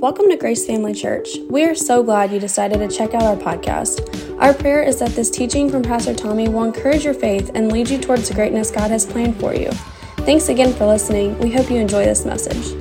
[0.00, 1.38] Welcome to Grace Family Church.
[1.50, 4.40] We are so glad you decided to check out our podcast.
[4.40, 7.90] Our prayer is that this teaching from Pastor Tommy will encourage your faith and lead
[7.90, 9.72] you towards the greatness God has planned for you.
[10.18, 11.36] Thanks again for listening.
[11.40, 12.80] We hope you enjoy this message.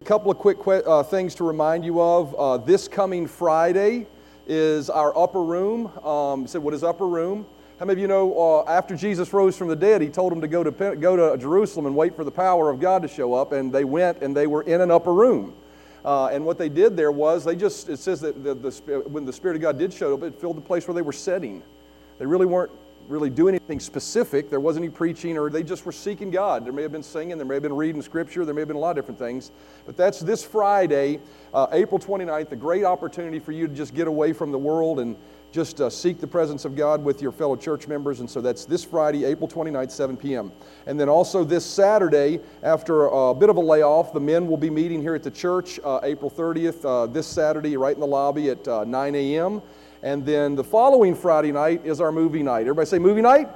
[0.00, 2.34] A couple of quick uh, things to remind you of.
[2.36, 4.06] Uh, this coming Friday
[4.46, 5.88] is our upper room.
[5.98, 7.44] Um, said, what is upper room?
[7.80, 10.42] How many of you know uh, after Jesus rose from the dead, he told them
[10.42, 13.32] to go to, go to Jerusalem and wait for the power of God to show
[13.32, 15.54] up, and they went and they were in an upper room.
[16.04, 18.70] Uh, and what they did there was they just, it says that the, the,
[19.08, 21.10] when the Spirit of God did show up, it filled the place where they were
[21.10, 21.62] sitting.
[22.18, 22.70] They really weren't
[23.08, 24.50] really doing anything specific.
[24.50, 26.66] There wasn't any preaching, or they just were seeking God.
[26.66, 28.76] There may have been singing, there may have been reading scripture, there may have been
[28.76, 29.52] a lot of different things.
[29.86, 31.18] But that's this Friday,
[31.54, 35.00] uh, April 29th, a great opportunity for you to just get away from the world
[35.00, 35.16] and
[35.52, 38.20] just uh, seek the presence of God with your fellow church members.
[38.20, 40.52] And so that's this Friday, April 29th, 7 p.m.
[40.86, 44.70] And then also this Saturday, after a bit of a layoff, the men will be
[44.70, 48.50] meeting here at the church uh, April 30th, uh, this Saturday, right in the lobby
[48.50, 49.60] at uh, 9 a.m.
[50.02, 52.62] And then the following Friday night is our movie night.
[52.62, 53.48] Everybody say movie night?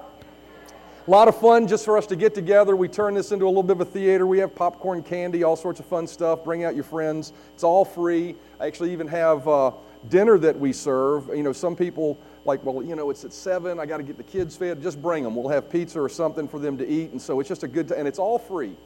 [1.06, 2.74] A lot of fun just for us to get together.
[2.74, 4.26] We turn this into a little bit of a theater.
[4.26, 6.42] We have popcorn, candy, all sorts of fun stuff.
[6.42, 7.34] Bring out your friends.
[7.52, 8.34] It's all free.
[8.58, 9.72] I actually even have uh,
[10.08, 11.28] dinner that we serve.
[11.28, 13.80] You know, some people like, well, you know, it's at seven.
[13.80, 14.82] I got to get the kids fed.
[14.82, 15.34] Just bring them.
[15.34, 17.10] We'll have pizza or something for them to eat.
[17.10, 18.76] And so it's just a good, t- and it's all free.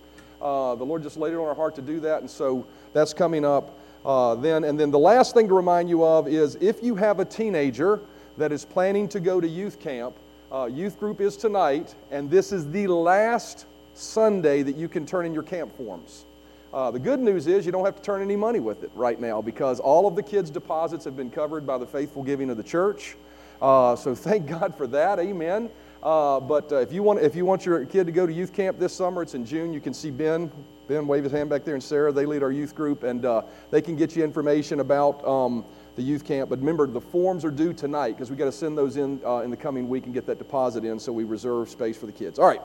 [0.40, 3.12] Uh, the Lord just laid it on our heart to do that, and so that's
[3.12, 4.64] coming up uh, then.
[4.64, 8.00] And then the last thing to remind you of is if you have a teenager
[8.36, 10.14] that is planning to go to youth camp,
[10.52, 15.26] uh, youth group is tonight, and this is the last Sunday that you can turn
[15.26, 16.24] in your camp forms.
[16.72, 19.20] Uh, the good news is you don't have to turn any money with it right
[19.20, 22.56] now because all of the kids' deposits have been covered by the faithful giving of
[22.56, 23.16] the church.
[23.60, 25.18] Uh, so thank God for that.
[25.18, 25.70] Amen.
[26.02, 28.52] Uh, but uh, if you want if you want your kid to go to youth
[28.52, 29.72] camp this summer, it's in June.
[29.72, 30.50] You can see Ben.
[30.86, 32.12] Ben wave his hand back there, and Sarah.
[32.12, 35.26] They lead our youth group, and uh, they can get you information about.
[35.26, 35.64] Um,
[35.98, 36.48] the youth camp.
[36.48, 39.38] But remember, the forms are due tonight because we got to send those in uh,
[39.38, 42.12] in the coming week and get that deposit in so we reserve space for the
[42.12, 42.38] kids.
[42.38, 42.62] All right.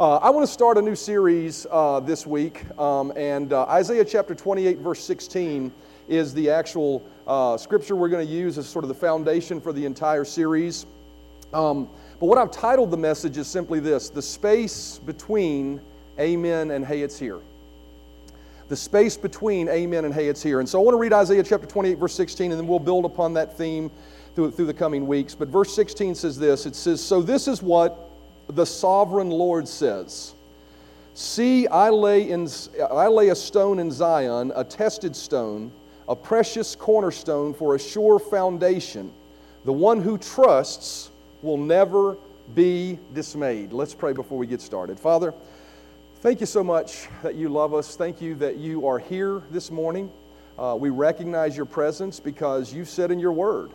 [0.00, 4.04] Uh, I want to start a new series uh, this week, um, and uh, Isaiah
[4.04, 5.72] chapter 28, verse 16,
[6.06, 9.72] is the actual uh, scripture we're going to use as sort of the foundation for
[9.72, 10.86] the entire series.
[11.52, 11.88] Um,
[12.20, 15.80] but what I've titled the message is simply this The space between
[16.20, 17.40] Amen and Hey, it's here
[18.68, 20.60] the space between amen and hey, it's here.
[20.60, 23.06] And so I want to read Isaiah chapter 28, verse 16, and then we'll build
[23.06, 23.90] upon that theme
[24.34, 25.34] through, through the coming weeks.
[25.34, 28.07] But verse 16 says this it says, So this is what
[28.48, 30.34] the sovereign Lord says.
[31.14, 32.48] See, I lay, in,
[32.90, 35.72] I lay a stone in Zion, a tested stone,
[36.08, 39.12] a precious cornerstone for a sure foundation.
[39.64, 41.10] The one who trusts
[41.42, 42.16] will never
[42.54, 43.72] be dismayed.
[43.72, 44.98] Let's pray before we get started.
[44.98, 45.34] Father,
[46.20, 47.94] Thank you so much that you love us.
[47.94, 50.10] Thank you that you are here this morning.
[50.58, 53.70] Uh, we recognize your presence because you said in your word,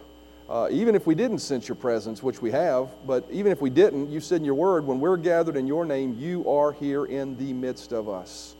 [0.49, 3.69] uh, even if we didn't sense your presence, which we have, but even if we
[3.69, 7.05] didn't, you said in your word, when we're gathered in your name, you are here
[7.05, 8.55] in the midst of us.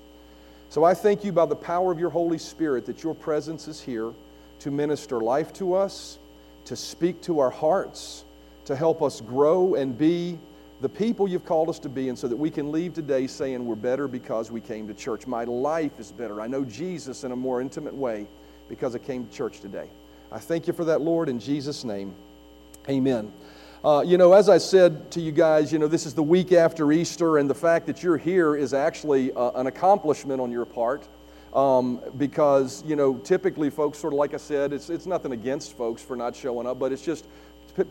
[0.70, 3.82] So I thank you by the power of your Holy Spirit that your presence is
[3.82, 4.14] here
[4.60, 6.18] to minister life to us,
[6.66, 8.24] to speak to our hearts,
[8.66, 10.40] to help us grow and be
[10.82, 13.66] the people you've called us to be, and so that we can leave today saying
[13.66, 15.28] we're better because we came to church.
[15.28, 16.42] My life is better.
[16.42, 18.26] I know Jesus in a more intimate way
[18.68, 19.90] because I came to church today.
[20.34, 22.16] I thank you for that, Lord, in Jesus' name.
[22.90, 23.32] Amen.
[23.86, 26.52] Uh, you know, as I said to you guys, you know, this is the week
[26.52, 30.66] after Easter, and the fact that you're here is actually uh, an accomplishment on your
[30.66, 31.08] part.
[31.54, 35.78] Um, because, you know, typically folks, sort of like I said, it's, it's nothing against
[35.78, 37.28] folks for not showing up, but it's just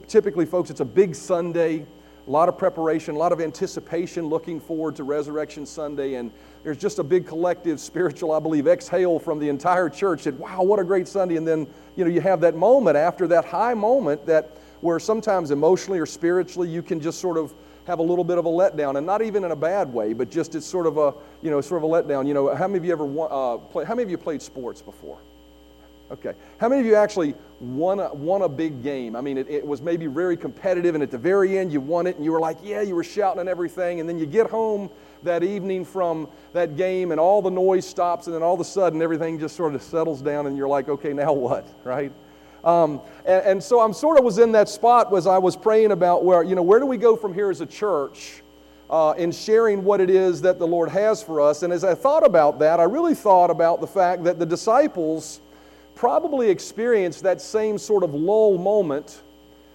[0.08, 1.86] typically, folks, it's a big Sunday
[2.26, 6.14] a lot of preparation, a lot of anticipation, looking forward to Resurrection Sunday.
[6.14, 6.30] And
[6.62, 10.62] there's just a big collective spiritual, I believe, exhale from the entire church that, wow,
[10.62, 11.36] what a great Sunday.
[11.36, 11.66] And then,
[11.96, 16.06] you know, you have that moment after that high moment that where sometimes emotionally or
[16.06, 17.54] spiritually you can just sort of
[17.86, 20.30] have a little bit of a letdown, and not even in a bad way, but
[20.30, 21.12] just it's sort of a,
[21.42, 22.28] you know, sort of a letdown.
[22.28, 24.80] You know, how many of you ever uh, play, how many of you played sports
[24.80, 25.18] before?
[26.12, 26.34] Okay.
[26.58, 29.16] How many of you actually won a, won a big game?
[29.16, 32.06] I mean, it, it, was maybe very competitive, and at the very end, you won
[32.06, 33.98] it, and you were like, yeah, you were shouting and everything.
[33.98, 34.90] And then you get home
[35.22, 38.64] that evening from that game, and all the noise stops, and then all of a
[38.64, 42.12] sudden, everything just sort of settles down, and you're like, okay, now what, right?
[42.62, 45.92] Um, and, and, so I'm sort of was in that spot as I was praying
[45.92, 48.42] about where, you know, where do we go from here as a church
[48.88, 51.64] uh, in sharing what it is that the Lord has for us?
[51.64, 55.40] And as I thought about that, I really thought about the fact that the disciples
[55.94, 59.22] probably experienced that same sort of lull moment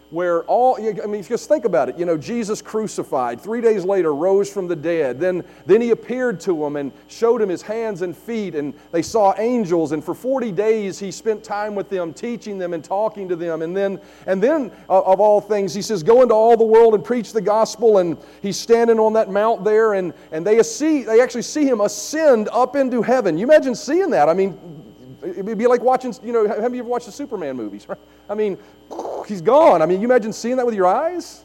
[0.09, 1.97] where all I mean just think about it.
[1.97, 5.19] You know Jesus crucified 3 days later rose from the dead.
[5.19, 9.01] Then then he appeared to them and showed him his hands and feet and they
[9.01, 9.91] saw angels.
[9.91, 13.61] And for 40 days he spent time with them teaching them and talking to them.
[13.61, 16.93] And then and then uh, of all things he says go into all the world
[16.93, 17.97] and preach the gospel.
[17.97, 21.81] And he's standing on that mount there and and they see they actually see him
[21.81, 23.37] ascend up into heaven.
[23.37, 24.29] You imagine seeing that?
[24.29, 24.86] I mean
[25.23, 27.87] It'd be like watching, you know, have you ever watched the Superman movies?
[27.89, 27.97] Right?
[28.29, 28.57] I mean,
[29.27, 29.81] he's gone.
[29.81, 31.43] I mean, you imagine seeing that with your eyes?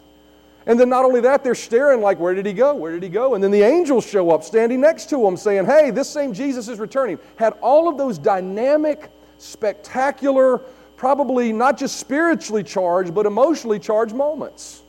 [0.67, 2.75] And then not only that, they're staring like, where did he go?
[2.75, 3.35] Where did he go?
[3.35, 6.69] And then the angels show up standing next to him saying, hey, this same Jesus
[6.69, 7.19] is returning.
[7.37, 10.59] Had all of those dynamic, spectacular,
[10.97, 14.83] probably not just spiritually charged, but emotionally charged moments.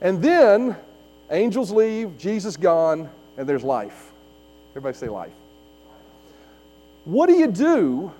[0.00, 0.74] And then
[1.30, 4.12] angels leave, Jesus gone, and there's life.
[4.70, 5.32] Everybody say life.
[7.08, 8.12] What do you do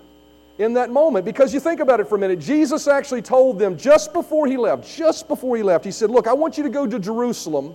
[0.56, 1.26] in that moment?
[1.26, 2.38] Because you think about it for a minute.
[2.38, 6.26] Jesus actually told them just before he left, just before he left, he said, Look,
[6.26, 7.75] I want you to go to Jerusalem.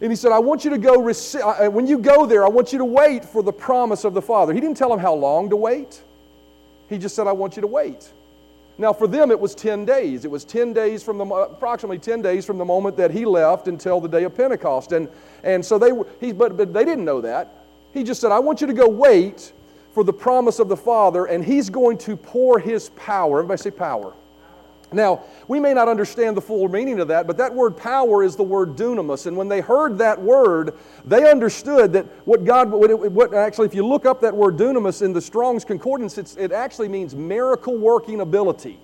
[0.00, 2.44] And he said, I want you to go, rec- uh, uh, when you go there,
[2.44, 4.54] I want you to wait for the promise of the Father.
[4.54, 6.00] He didn't tell them how long to wait.
[6.88, 8.12] He just said, I want you to wait.
[8.78, 10.24] Now, for them, it was 10 days.
[10.24, 13.66] It was 10 days from the, approximately 10 days from the moment that he left
[13.66, 14.92] until the day of Pentecost.
[14.92, 15.08] And,
[15.42, 15.90] and so they,
[16.20, 17.64] he, but, but they didn't know that.
[17.92, 19.52] He just said, I want you to go wait
[19.94, 23.38] for the promise of the Father, and He's going to pour His power.
[23.38, 24.12] Everybody say power.
[24.92, 28.36] Now, we may not understand the full meaning of that, but that word power is
[28.36, 29.26] the word dunamis.
[29.26, 30.74] And when they heard that word,
[31.04, 35.02] they understood that what God, what, what actually, if you look up that word dunamis
[35.02, 38.78] in the Strong's Concordance, it actually means miracle working ability.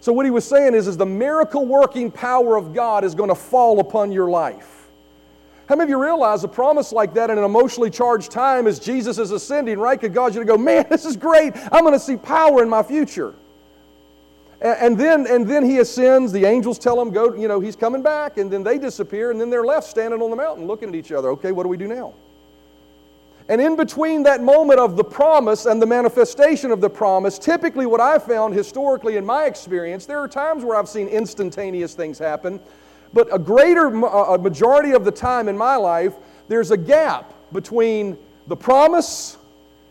[0.00, 3.28] So what he was saying is, is the miracle working power of God is going
[3.28, 4.81] to fall upon your life.
[5.68, 8.78] How many of you realize a promise like that in an emotionally charged time as
[8.78, 11.54] Jesus is ascending, right, could cause you to go, man, this is great.
[11.70, 13.34] I'm going to see power in my future.
[14.60, 16.32] And, and, then, and then he ascends.
[16.32, 18.38] The angels tell him, go, you know, he's coming back.
[18.38, 19.30] And then they disappear.
[19.30, 21.30] And then they're left standing on the mountain looking at each other.
[21.30, 22.14] Okay, what do we do now?
[23.48, 27.86] And in between that moment of the promise and the manifestation of the promise, typically
[27.86, 32.18] what I've found historically in my experience, there are times where I've seen instantaneous things
[32.18, 32.60] happen.
[33.12, 36.14] But a greater a majority of the time in my life,
[36.48, 38.16] there's a gap between
[38.46, 39.36] the promise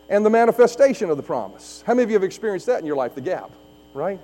[0.10, 1.84] and the manifestation of the promise.
[1.86, 3.16] How many of you have experienced that in your life?
[3.16, 3.52] The gap,
[3.94, 4.20] right?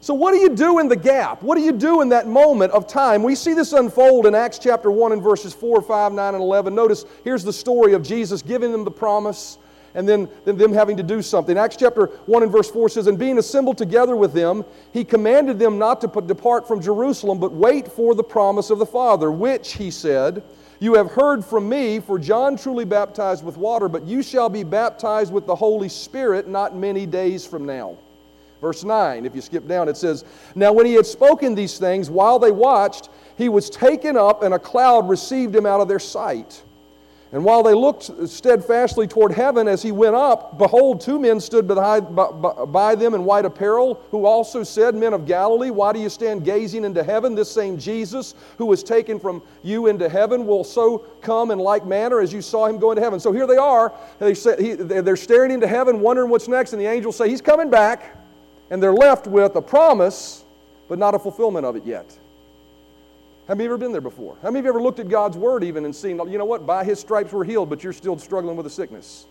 [0.00, 1.42] So, what do you do in the gap?
[1.42, 3.22] What do you do in that moment of time?
[3.22, 6.74] We see this unfold in Acts chapter 1 and verses 4, 5, 9, and 11.
[6.74, 9.56] Notice here's the story of Jesus giving them the promise
[9.94, 11.56] and then, then them having to do something.
[11.56, 15.58] Acts chapter 1 and verse 4 says, And being assembled together with them, he commanded
[15.58, 19.74] them not to depart from Jerusalem, but wait for the promise of the Father, which,
[19.74, 20.42] he said,
[20.80, 24.64] you have heard from me, for John truly baptized with water, but you shall be
[24.64, 27.96] baptized with the Holy Spirit not many days from now.
[28.60, 30.24] Verse 9, if you skip down, it says,
[30.54, 34.54] Now when he had spoken these things, while they watched, he was taken up, and
[34.54, 36.62] a cloud received him out of their sight.
[37.34, 41.66] And while they looked steadfastly toward heaven as he went up, behold, two men stood
[41.66, 46.44] by them in white apparel, who also said, Men of Galilee, why do you stand
[46.44, 47.34] gazing into heaven?
[47.34, 51.84] This same Jesus, who was taken from you into heaven, will so come in like
[51.84, 53.18] manner as you saw him go into heaven.
[53.18, 53.92] So here they are.
[54.20, 57.68] They say, they're staring into heaven, wondering what's next, and the angels say, He's coming
[57.68, 58.16] back.
[58.70, 60.44] And they're left with a promise,
[60.86, 62.16] but not a fulfillment of it yet.
[63.46, 64.36] Have you ever been there before?
[64.40, 66.64] How many of you ever looked at God's Word even and seen, you know what,
[66.64, 69.26] by His stripes we're healed, but you're still struggling with a sickness?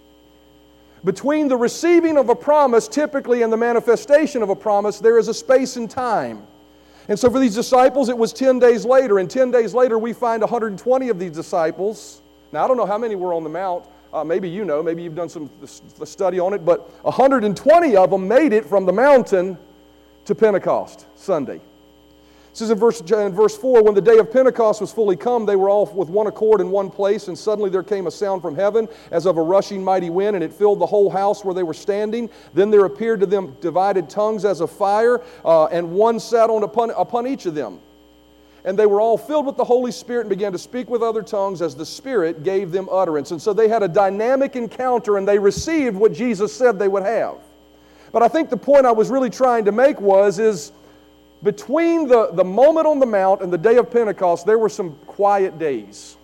[1.04, 5.28] Between the receiving of a promise, typically, and the manifestation of a promise, there is
[5.28, 6.46] a space and time.
[7.10, 9.20] And so for these disciples, it was 10 days later.
[9.20, 12.22] And 10 days later, we find 120 of these disciples.
[12.52, 13.86] Now, I don't know how many were on the Mount.
[14.14, 15.50] Uh, maybe you know, maybe you've done some
[16.06, 19.58] study on it, but 120 of them made it from the mountain
[20.26, 21.60] to Pentecost Sunday.
[22.54, 25.48] It says in verse, in verse 4 When the day of Pentecost was fully come,
[25.48, 28.44] they were all with one accord in one place, and suddenly there came a sound
[28.44, 31.56] from heaven as of a rushing mighty wind, and it filled the whole house where
[31.56, 32.30] they were standing.
[32.54, 36.62] Then there appeared to them divided tongues as of fire, uh, and one sat on
[36.62, 37.80] upon, upon each of them.
[38.66, 41.24] And they were all filled with the Holy Spirit and began to speak with other
[41.24, 43.32] tongues as the Spirit gave them utterance.
[43.32, 47.02] And so they had a dynamic encounter and they received what Jesus said they would
[47.02, 47.38] have.
[48.12, 50.72] But I think the point I was really trying to make was is
[51.44, 54.96] between the, the moment on the Mount and the day of Pentecost, there were some
[55.06, 56.18] quiet days.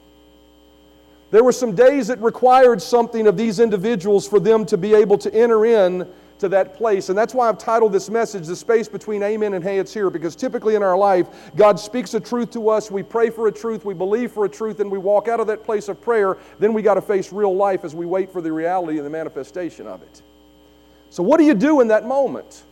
[1.32, 5.18] There were some days that required something of these individuals for them to be able
[5.20, 6.08] to enter in
[6.40, 7.10] to that place.
[7.10, 10.10] And that's why I've titled this message, The Space Between Amen and Hey, It's Here,
[10.10, 13.52] because typically in our life, God speaks a truth to us, we pray for a
[13.52, 16.38] truth, we believe for a truth, and we walk out of that place of prayer.
[16.58, 19.12] Then we got to face real life as we wait for the reality and the
[19.12, 20.22] manifestation of it.
[21.10, 22.64] So, what do you do in that moment?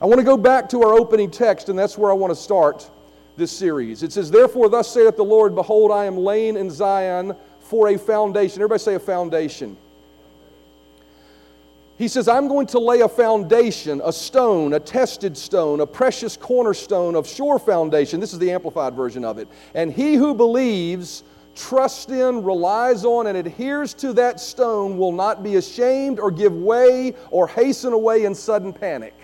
[0.00, 2.40] I want to go back to our opening text, and that's where I want to
[2.40, 2.90] start
[3.36, 4.02] this series.
[4.02, 7.98] It says, Therefore, thus saith the Lord, Behold, I am laying in Zion for a
[7.98, 8.60] foundation.
[8.60, 9.76] Everybody say a foundation.
[11.96, 16.36] He says, I'm going to lay a foundation, a stone, a tested stone, a precious
[16.36, 18.20] cornerstone of sure foundation.
[18.20, 19.48] This is the amplified version of it.
[19.74, 21.24] And he who believes,
[21.54, 26.52] trusts in, relies on, and adheres to that stone will not be ashamed or give
[26.52, 29.14] way or hasten away in sudden panic.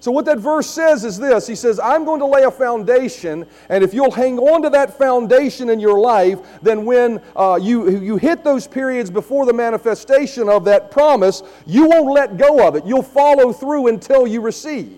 [0.00, 3.46] So, what that verse says is this He says, I'm going to lay a foundation,
[3.68, 8.00] and if you'll hang on to that foundation in your life, then when uh, you,
[8.00, 12.76] you hit those periods before the manifestation of that promise, you won't let go of
[12.76, 12.86] it.
[12.86, 14.96] You'll follow through until you receive.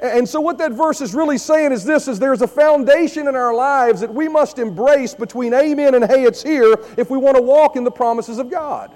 [0.00, 3.36] And so what that verse is really saying is this is there's a foundation in
[3.36, 7.36] our lives that we must embrace between amen and hey it's here if we want
[7.36, 8.94] to walk in the promises of God.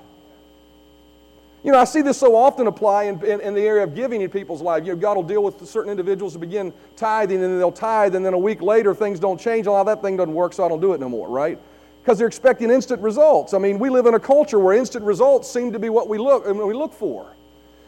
[1.64, 4.20] You know, I see this so often apply in, in, in, the area of giving
[4.20, 4.86] in people's lives.
[4.86, 8.14] You know, God will deal with certain individuals to begin tithing, and then they'll tithe,
[8.14, 9.66] and then a week later things don't change.
[9.66, 11.58] Oh, that thing doesn't work, so I don't do it no more, right?
[12.02, 13.54] Because they're expecting instant results.
[13.54, 16.18] I mean, we live in a culture where instant results seem to be what we
[16.18, 17.32] look, we look for.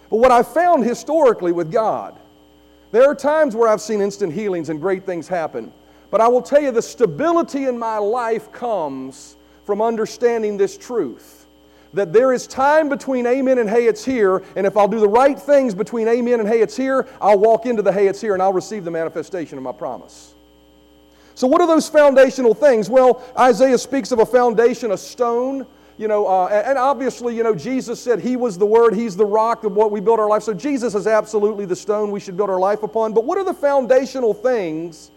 [0.09, 2.19] But what I've found historically with God,
[2.93, 5.71] there are times where I've seen instant healings and great things happen.
[6.11, 11.36] But I will tell you, the stability in my life comes from understanding this truth
[11.95, 14.43] that there is time between amen and hey, it's here.
[14.55, 17.67] And if I'll do the right things between amen and hey, it's here, I'll walk
[17.67, 20.35] into the hey, it's here and I'll receive the manifestation of my promise.
[21.37, 22.89] So, what are those foundational things?
[22.89, 25.67] Well, Isaiah speaks of a foundation, a stone.
[25.99, 29.25] You know, uh, and obviously, you know, Jesus said He was the Word, He's the
[29.25, 30.43] rock of what we build our life.
[30.43, 33.13] So, Jesus is absolutely the stone we should build our life upon.
[33.13, 35.11] But what are the foundational things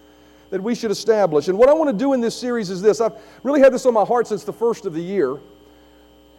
[0.50, 1.48] that we should establish?
[1.48, 3.86] And what I want to do in this series is this I've really had this
[3.86, 5.38] on my heart since the first of the year.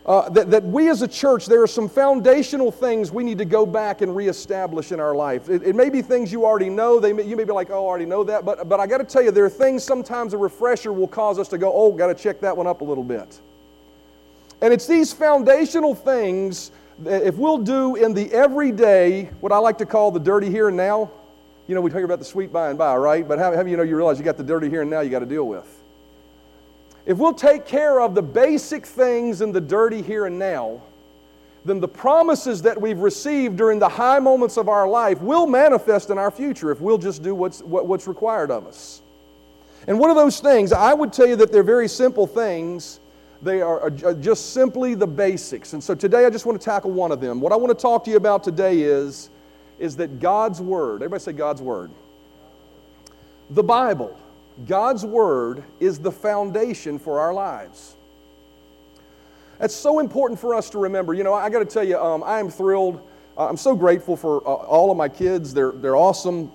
[0.06, 3.44] Uh, that, that we as a church, there are some foundational things we need to
[3.44, 5.50] go back and reestablish in our life.
[5.50, 6.98] It, it may be things you already know.
[6.98, 8.44] They may, you may be like, oh, I already know that.
[8.44, 11.38] But, but I got to tell you, there are things sometimes a refresher will cause
[11.38, 13.40] us to go, oh, got to check that one up a little bit.
[14.62, 19.78] And it's these foundational things that if we'll do in the everyday, what I like
[19.78, 21.10] to call the dirty here and now.
[21.66, 23.26] You know, we talk about the sweet by and by, right?
[23.26, 25.10] But how, how you know you realize you got the dirty here and now you
[25.10, 25.79] got to deal with?
[27.10, 30.80] If we'll take care of the basic things in the dirty here and now,
[31.64, 36.10] then the promises that we've received during the high moments of our life will manifest
[36.10, 39.02] in our future if we'll just do what's, what, what's required of us.
[39.88, 43.00] And one of those things, I would tell you that they're very simple things.
[43.42, 45.72] They are just simply the basics.
[45.72, 47.40] And so today I just want to tackle one of them.
[47.40, 49.30] What I want to talk to you about today is,
[49.80, 51.90] is that God's Word, everybody say God's Word.
[53.50, 54.16] The Bible
[54.66, 57.96] God's Word is the foundation for our lives.
[59.58, 61.12] That's so important for us to remember.
[61.14, 63.06] You know, I got to tell you, um, I am thrilled.
[63.36, 65.52] Uh, I'm so grateful for uh, all of my kids.
[65.52, 66.50] They're, they're awesome.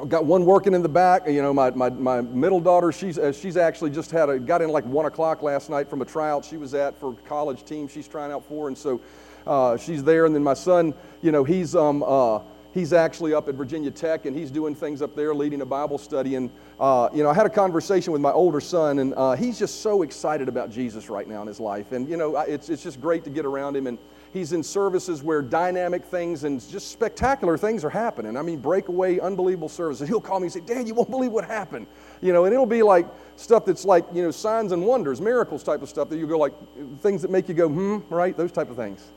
[0.00, 1.28] I've got one working in the back.
[1.28, 4.62] You know, my, my, my middle daughter, she's, uh, she's actually just had a, got
[4.62, 7.86] in like 1 o'clock last night from a tryout she was at for college team
[7.86, 8.66] she's trying out for.
[8.66, 9.00] And so
[9.46, 10.26] uh, she's there.
[10.26, 12.40] And then my son, you know, he's, um, uh,
[12.74, 15.96] he's actually up at Virginia Tech and he's doing things up there, leading a Bible
[15.96, 16.34] study.
[16.34, 16.50] And,
[16.80, 19.80] uh, you know, I had a conversation with my older son and uh, he's just
[19.80, 21.92] so excited about Jesus right now in his life.
[21.92, 23.86] And, you know, it's, it's just great to get around him.
[23.86, 23.96] And
[24.32, 28.36] he's in services where dynamic things and just spectacular things are happening.
[28.36, 30.08] I mean, breakaway, unbelievable services.
[30.08, 31.86] He'll call me and say, Dad, you won't believe what happened.
[32.20, 35.62] You know, and it'll be like stuff that's like, you know, signs and wonders, miracles
[35.62, 36.54] type of stuff that you go like,
[37.00, 38.36] things that make you go, hmm, right?
[38.36, 39.12] Those type of things.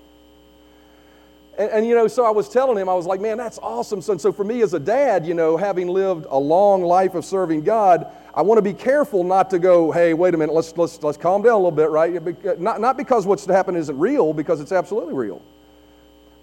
[1.58, 4.00] And, and, you know, so I was telling him, I was like, man, that's awesome.
[4.00, 7.26] So, so for me as a dad, you know, having lived a long life of
[7.26, 10.78] serving God, I want to be careful not to go, hey, wait a minute, let's,
[10.78, 12.16] let's, let's calm down a little bit, right?
[12.16, 15.42] Uh, not, not because what's happened isn't real, because it's absolutely real.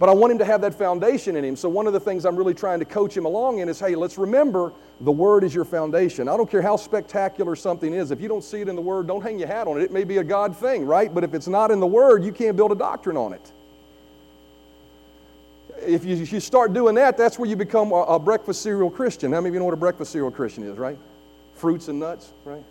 [0.00, 1.54] But I want him to have that foundation in him.
[1.54, 3.94] So one of the things I'm really trying to coach him along in is, hey,
[3.94, 6.28] let's remember the Word is your foundation.
[6.28, 8.10] I don't care how spectacular something is.
[8.10, 9.84] If you don't see it in the Word, don't hang your hat on it.
[9.84, 11.14] It may be a God thing, right?
[11.14, 13.52] But if it's not in the Word, you can't build a doctrine on it
[15.80, 18.90] if you, if you start doing that, that's where you become a, a breakfast cereal
[18.90, 19.32] Christian.
[19.32, 20.98] How many of you know what a breakfast cereal Christian is, right?
[21.54, 22.64] Fruits and nuts, right?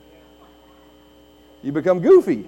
[1.62, 2.48] You become goofy.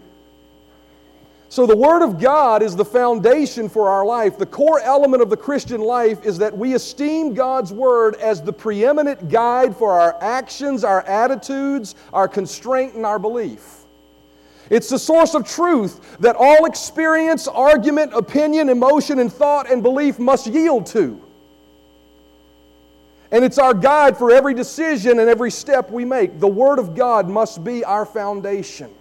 [1.47, 4.37] So, the Word of God is the foundation for our life.
[4.37, 8.51] The core element of the Christian life is that we esteem God's Word as the
[8.51, 13.84] preeminent guide for our actions, our attitudes, our constraint, and our belief.
[14.69, 20.19] It's the source of truth that all experience, argument, opinion, emotion, and thought and belief
[20.19, 21.21] must yield to.
[23.31, 26.39] And it's our guide for every decision and every step we make.
[26.39, 28.93] The Word of God must be our foundation.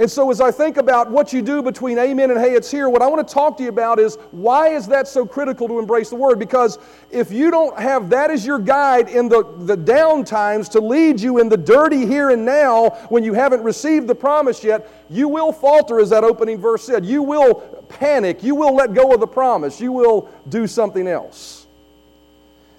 [0.00, 2.88] And so, as I think about what you do between amen and hey, it's here,
[2.88, 5.78] what I want to talk to you about is why is that so critical to
[5.78, 6.38] embrace the word?
[6.38, 6.78] Because
[7.10, 11.20] if you don't have that as your guide in the, the down times to lead
[11.20, 15.28] you in the dirty here and now when you haven't received the promise yet, you
[15.28, 17.04] will falter, as that opening verse said.
[17.04, 17.56] You will
[17.90, 18.42] panic.
[18.42, 19.82] You will let go of the promise.
[19.82, 21.66] You will do something else.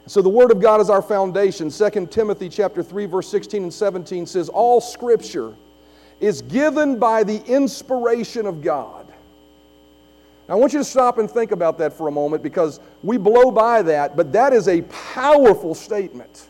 [0.07, 1.69] So the word of God is our foundation.
[1.69, 5.53] 2 Timothy chapter 3 verse 16 and 17 says all scripture
[6.21, 9.07] is given by the inspiration of God.
[10.47, 13.17] Now, I want you to stop and think about that for a moment because we
[13.17, 16.47] blow by that, but that is a powerful statement.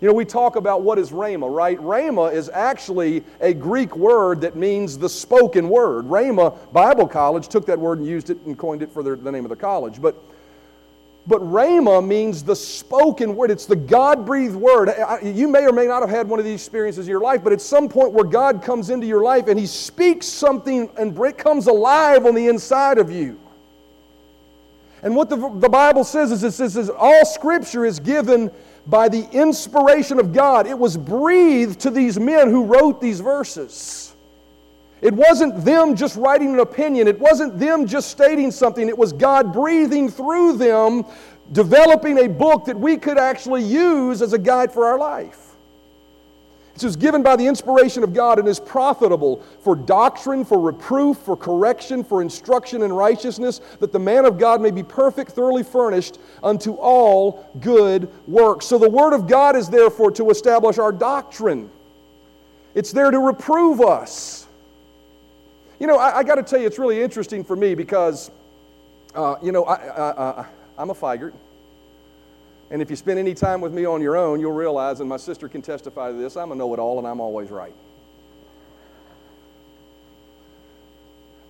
[0.00, 1.76] You know, we talk about what is Rhema, right?
[1.78, 6.06] Rhema is actually a Greek word that means the spoken word.
[6.06, 9.32] Rhema Bible College took that word and used it and coined it for the, the
[9.32, 10.00] name of the college.
[10.00, 10.16] But
[11.28, 13.50] but Rhema means the spoken word.
[13.50, 14.90] It's the God breathed word.
[15.22, 17.52] You may or may not have had one of these experiences in your life, but
[17.52, 21.36] at some point where God comes into your life and He speaks something and it
[21.36, 23.38] comes alive on the inside of you.
[25.02, 28.50] And what the, the Bible says is it says all Scripture is given
[28.86, 30.66] by the inspiration of God.
[30.66, 34.07] It was breathed to these men who wrote these verses.
[35.00, 39.12] It wasn't them just writing an opinion, it wasn't them just stating something, it was
[39.12, 41.04] God breathing through them,
[41.52, 45.48] developing a book that we could actually use as a guide for our life.
[46.74, 51.16] It was given by the inspiration of God and is profitable for doctrine, for reproof,
[51.18, 55.64] for correction, for instruction in righteousness, that the man of God may be perfect, thoroughly
[55.64, 58.66] furnished unto all good works.
[58.66, 61.70] So the Word of God is therefore to establish our doctrine,
[62.74, 64.47] it's there to reprove us.
[65.78, 68.30] You know, I, I got to tell you, it's really interesting for me because,
[69.14, 70.46] uh, you know, I,
[70.78, 71.32] am a Figert.
[72.70, 75.16] And if you spend any time with me on your own, you'll realize, and my
[75.16, 77.72] sister can testify to this, I'm a know it all and I'm always right.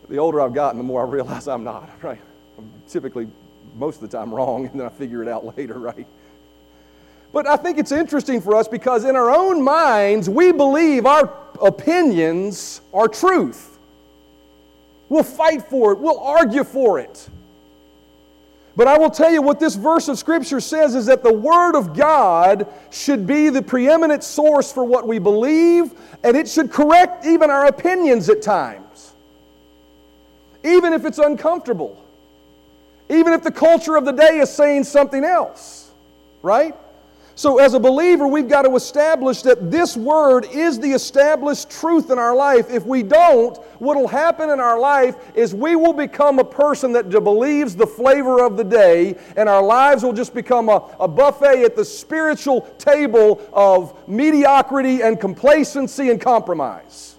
[0.09, 2.21] The older I've gotten, the more I realize I'm not, right?
[2.59, 3.29] I'm typically,
[3.77, 6.07] most of the time, wrong, and then I figure it out later, right?
[7.33, 11.35] But I think it's interesting for us because in our own minds, we believe our
[11.61, 13.78] opinions are truth.
[15.09, 15.99] We'll fight for it.
[15.99, 17.29] We'll argue for it.
[18.77, 21.75] But I will tell you what this verse of Scripture says is that the Word
[21.75, 27.27] of God should be the preeminent source for what we believe, and it should correct
[27.27, 29.15] even our opinions at times,
[30.63, 32.01] even if it's uncomfortable,
[33.09, 35.91] even if the culture of the day is saying something else,
[36.43, 36.77] right?
[37.39, 42.11] So, as a believer, we've got to establish that this word is the established truth
[42.11, 42.69] in our life.
[42.69, 46.91] If we don't, what will happen in our life is we will become a person
[46.95, 51.07] that believes the flavor of the day, and our lives will just become a, a
[51.07, 57.15] buffet at the spiritual table of mediocrity and complacency and compromise.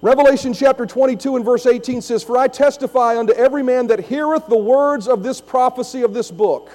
[0.00, 4.46] Revelation chapter 22 and verse 18 says, For I testify unto every man that heareth
[4.46, 6.70] the words of this prophecy of this book.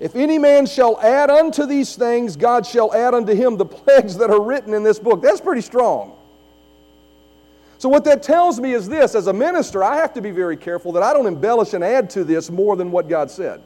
[0.00, 4.16] If any man shall add unto these things, God shall add unto him the plagues
[4.18, 5.20] that are written in this book.
[5.20, 6.14] That's pretty strong.
[7.78, 10.56] So, what that tells me is this as a minister, I have to be very
[10.56, 13.60] careful that I don't embellish and add to this more than what God said.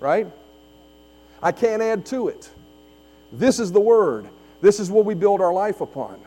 [0.00, 0.26] Right?
[1.42, 2.50] I can't add to it.
[3.32, 4.28] This is the Word,
[4.60, 6.20] this is what we build our life upon.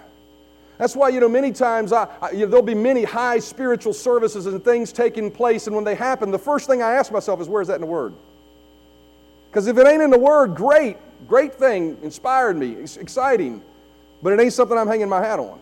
[0.78, 3.94] That's why, you know, many times I, I, you know, there'll be many high spiritual
[3.94, 7.40] services and things taking place, and when they happen, the first thing I ask myself
[7.40, 8.14] is, where's that in the Word?
[9.54, 13.62] Because if it ain't in the Word, great, great thing, inspired me, it's exciting,
[14.24, 15.60] but it ain't something I'm hanging my hat on.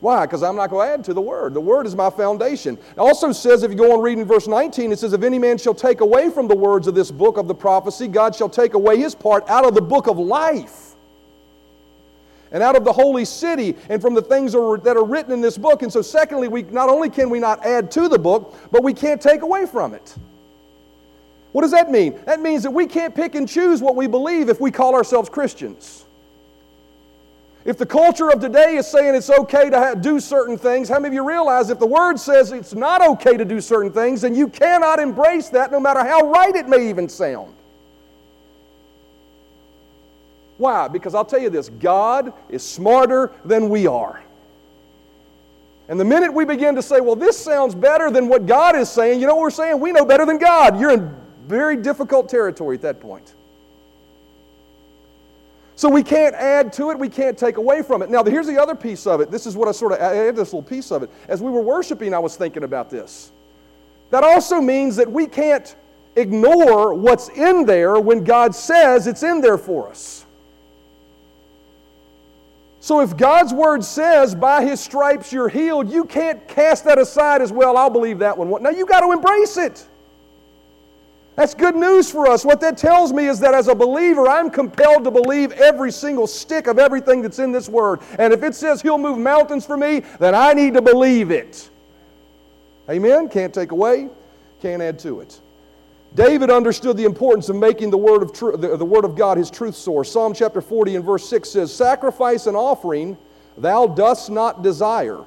[0.00, 0.24] Why?
[0.24, 1.52] Because I'm not going to add to the Word.
[1.52, 2.78] The Word is my foundation.
[2.92, 5.58] It also says, if you go on reading verse 19, it says, If any man
[5.58, 8.72] shall take away from the words of this book of the prophecy, God shall take
[8.72, 10.94] away his part out of the book of life
[12.50, 15.58] and out of the holy city and from the things that are written in this
[15.58, 15.82] book.
[15.82, 18.94] And so, secondly, we not only can we not add to the book, but we
[18.94, 20.16] can't take away from it.
[21.58, 22.16] What does that mean?
[22.24, 25.28] That means that we can't pick and choose what we believe if we call ourselves
[25.28, 26.04] Christians.
[27.64, 31.08] If the culture of today is saying it's okay to do certain things, how many
[31.08, 34.36] of you realize if the Word says it's not okay to do certain things, then
[34.36, 37.52] you cannot embrace that no matter how right it may even sound?
[40.58, 40.86] Why?
[40.86, 44.22] Because I'll tell you this God is smarter than we are.
[45.88, 48.88] And the minute we begin to say, well, this sounds better than what God is
[48.88, 49.80] saying, you know what we're saying?
[49.80, 50.78] We know better than God.
[50.78, 53.34] You're in very difficult territory at that point.
[55.76, 58.10] So we can't add to it, we can't take away from it.
[58.10, 59.30] Now, here's the other piece of it.
[59.30, 61.10] This is what I sort of added this little piece of it.
[61.28, 63.30] As we were worshiping, I was thinking about this.
[64.10, 65.76] That also means that we can't
[66.16, 70.26] ignore what's in there when God says it's in there for us.
[72.80, 77.42] So if God's word says, by his stripes you're healed, you can't cast that aside
[77.42, 77.76] as well.
[77.76, 78.62] I'll believe that one.
[78.62, 79.86] Now you got to embrace it.
[81.38, 82.44] That's good news for us.
[82.44, 86.26] What that tells me is that as a believer, I'm compelled to believe every single
[86.26, 88.00] stick of everything that's in this word.
[88.18, 91.70] And if it says he'll move mountains for me, then I need to believe it.
[92.90, 93.28] Amen?
[93.28, 94.08] Can't take away,
[94.60, 95.40] can't add to it.
[96.16, 99.38] David understood the importance of making the word of, tr- the, the word of God
[99.38, 100.10] his truth source.
[100.10, 103.16] Psalm chapter 40 and verse 6 says, Sacrifice and offering
[103.56, 105.24] thou dost not desire.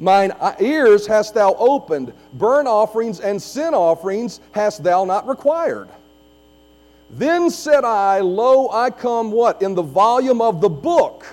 [0.00, 5.90] Mine uh, ears hast thou opened, burnt offerings and sin offerings hast thou not required.
[7.10, 9.60] Then said I, Lo, I come what?
[9.60, 11.26] In the volume of the book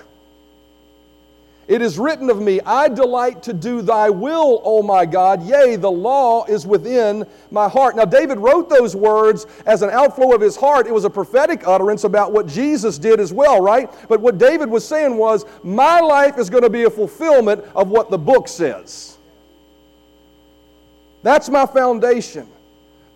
[1.68, 5.42] it is written of me, I delight to do thy will, O my God.
[5.42, 7.94] Yea, the law is within my heart.
[7.94, 10.86] Now, David wrote those words as an outflow of his heart.
[10.86, 13.92] It was a prophetic utterance about what Jesus did as well, right?
[14.08, 17.88] But what David was saying was, My life is going to be a fulfillment of
[17.88, 19.18] what the book says.
[21.22, 22.48] That's my foundation.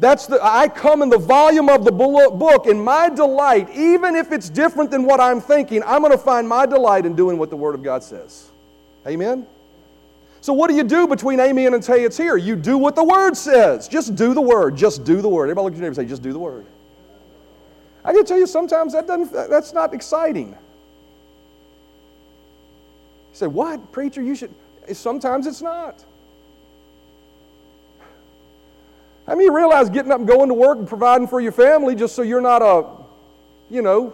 [0.03, 4.33] That's the, I come in the volume of the book, and my delight, even if
[4.33, 7.51] it's different than what I'm thinking, I'm going to find my delight in doing what
[7.51, 8.51] the Word of God says.
[9.07, 9.47] Amen?
[10.41, 12.37] So, what do you do between amen and say it's here?
[12.37, 13.87] You do what the Word says.
[13.87, 14.75] Just do the Word.
[14.75, 15.45] Just do the Word.
[15.45, 16.67] Everybody look at your neighbor and say, just do the Word.
[18.05, 20.49] I can tell you sometimes that doesn't, that's not exciting.
[20.49, 20.57] You
[23.35, 23.93] say, what?
[23.93, 24.53] Preacher, you should.
[24.95, 26.05] Sometimes it's not.
[29.33, 31.95] I mean, you realize getting up and going to work and providing for your family
[31.95, 32.85] just so you're not a,
[33.71, 34.13] you know,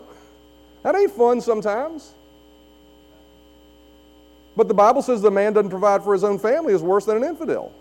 [0.84, 2.14] that ain't fun sometimes.
[4.56, 7.16] But the Bible says the man doesn't provide for his own family is worse than
[7.16, 7.72] an infidel.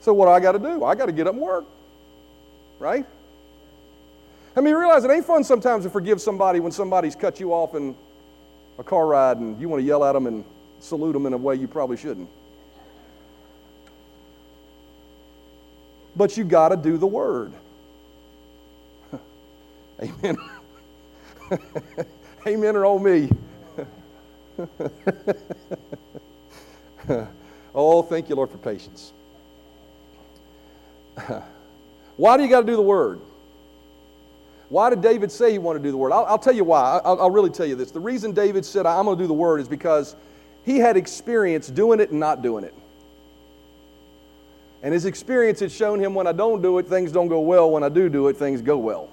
[0.00, 0.82] So what do I got to do?
[0.82, 1.66] I got to get up and work,
[2.78, 3.04] right?
[4.56, 7.52] I mean, you realize it ain't fun sometimes to forgive somebody when somebody's cut you
[7.52, 7.94] off in
[8.78, 10.42] a car ride and you want to yell at them and
[10.80, 12.30] salute them in a way you probably shouldn't.
[16.18, 17.52] But you got to do the word.
[20.02, 20.36] Amen.
[22.46, 23.30] Amen or oh me.
[27.74, 29.12] oh, thank you, Lord, for patience.
[32.16, 33.20] why do you got to do the word?
[34.68, 36.12] Why did David say he wanted to do the word?
[36.12, 37.00] I'll, I'll tell you why.
[37.04, 37.92] I'll, I'll really tell you this.
[37.92, 40.16] The reason David said, I'm going to do the word is because
[40.64, 42.74] he had experience doing it and not doing it.
[44.82, 47.70] And his experience had shown him when I don't do it, things don't go well.
[47.70, 49.08] When I do do it, things go well.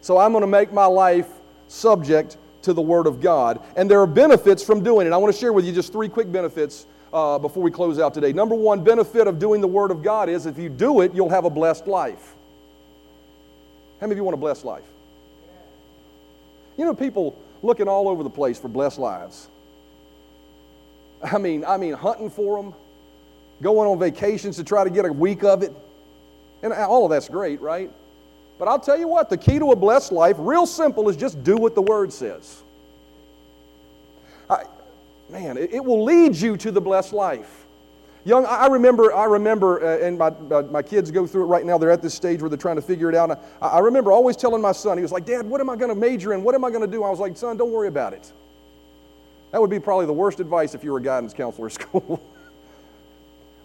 [0.00, 1.28] So I'm going to make my life
[1.68, 3.60] subject to the Word of God.
[3.76, 5.12] And there are benefits from doing it.
[5.12, 8.12] I want to share with you just three quick benefits uh, before we close out
[8.12, 8.32] today.
[8.32, 11.30] Number one benefit of doing the Word of God is if you do it, you'll
[11.30, 12.34] have a blessed life.
[14.00, 14.84] How many of you want a blessed life?
[16.76, 19.48] You know, people looking all over the place for blessed lives.
[21.22, 22.74] I mean, I mean, hunting for them,
[23.62, 25.74] going on vacations to try to get a week of it.
[26.62, 27.90] And all of that's great, right?
[28.58, 31.42] But I'll tell you what, the key to a blessed life, real simple, is just
[31.42, 32.62] do what the Word says.
[34.48, 34.64] I,
[35.28, 37.64] man, it, it, will lead you to the blessed life.
[38.24, 41.64] Young, I remember, I remember, uh, and my, uh, my kids go through it right
[41.64, 41.76] now.
[41.76, 43.30] They're at this stage where they're trying to figure it out.
[43.60, 45.90] I, I remember always telling my son, he was like, Dad, what am I going
[45.90, 46.42] to major in?
[46.42, 47.04] What am I going to do?
[47.04, 48.32] I was like, Son, don't worry about it.
[49.50, 52.22] That would be probably the worst advice if you were a guidance counselor at school.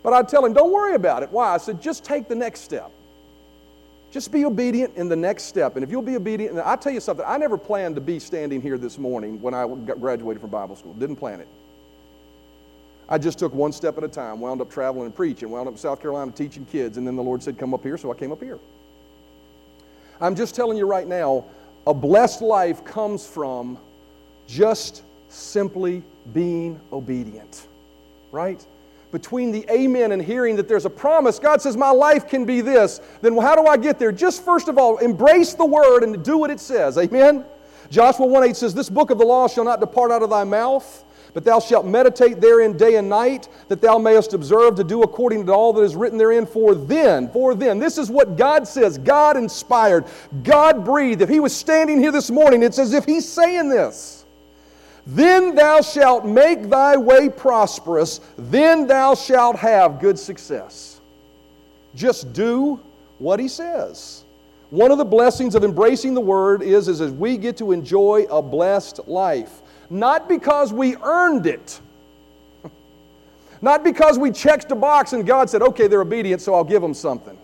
[0.03, 1.31] But I'd tell him, don't worry about it.
[1.31, 1.53] Why?
[1.53, 2.91] I said, just take the next step.
[4.11, 5.75] Just be obedient in the next step.
[5.75, 8.19] And if you'll be obedient, and I'll tell you something, I never planned to be
[8.19, 10.93] standing here this morning when I graduated from Bible school.
[10.93, 11.47] Didn't plan it.
[13.07, 15.73] I just took one step at a time, wound up traveling and preaching, wound up
[15.73, 18.15] in South Carolina teaching kids, and then the Lord said, Come up here, so I
[18.15, 18.59] came up here.
[20.21, 21.45] I'm just telling you right now,
[21.87, 23.79] a blessed life comes from
[24.47, 27.67] just simply being obedient,
[28.31, 28.63] right?
[29.11, 32.61] Between the amen and hearing that there's a promise, God says, My life can be
[32.61, 34.11] this, then how do I get there?
[34.11, 36.97] Just first of all, embrace the word and do what it says.
[36.97, 37.45] Amen?
[37.89, 40.43] Joshua 1 8 says, This book of the law shall not depart out of thy
[40.43, 45.01] mouth, but thou shalt meditate therein day and night, that thou mayest observe to do
[45.01, 46.45] according to all that is written therein.
[46.45, 50.05] For then, for then, this is what God says God inspired,
[50.43, 51.21] God breathed.
[51.21, 54.18] If He was standing here this morning, it's as if He's saying this.
[55.11, 61.01] Then thou shalt make thy way prosperous, then thou shalt have good success.
[61.95, 62.79] Just do
[63.17, 64.23] what he says.
[64.69, 68.27] One of the blessings of embracing the word is, is as we get to enjoy
[68.29, 69.63] a blessed life.
[69.89, 71.81] Not because we earned it.
[73.63, 76.83] Not because we checked a box and God said, okay, they're obedient, so I'll give
[76.83, 77.35] them something.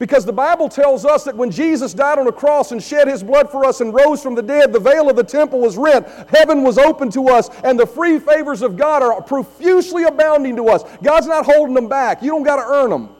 [0.00, 3.22] Because the Bible tells us that when Jesus died on a cross and shed his
[3.22, 6.08] blood for us and rose from the dead, the veil of the temple was rent,
[6.30, 10.68] heaven was open to us, and the free favors of God are profusely abounding to
[10.68, 10.84] us.
[11.02, 12.22] God's not holding them back.
[12.22, 13.10] You don't got to earn them.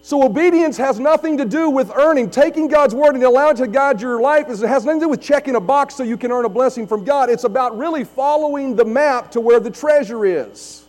[0.00, 2.30] So obedience has nothing to do with earning.
[2.30, 5.04] Taking God's word and allowing it to guide your life is, it has nothing to
[5.04, 7.28] do with checking a box so you can earn a blessing from God.
[7.28, 10.86] It's about really following the map to where the treasure is.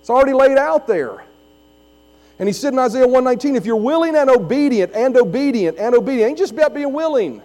[0.00, 1.24] It's already laid out there.
[2.38, 6.30] And he said in Isaiah 119, if you're willing and obedient and obedient and obedient,
[6.30, 7.42] ain't just about being willing.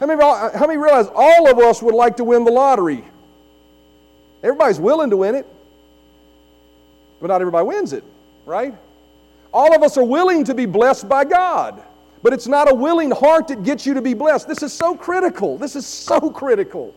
[0.00, 3.04] How many, how many realize all of us would like to win the lottery?
[4.42, 5.46] Everybody's willing to win it,
[7.20, 8.04] but not everybody wins it,
[8.44, 8.74] right?
[9.52, 11.80] All of us are willing to be blessed by God,
[12.22, 14.48] but it's not a willing heart that gets you to be blessed.
[14.48, 15.56] This is so critical.
[15.56, 16.94] This is so critical.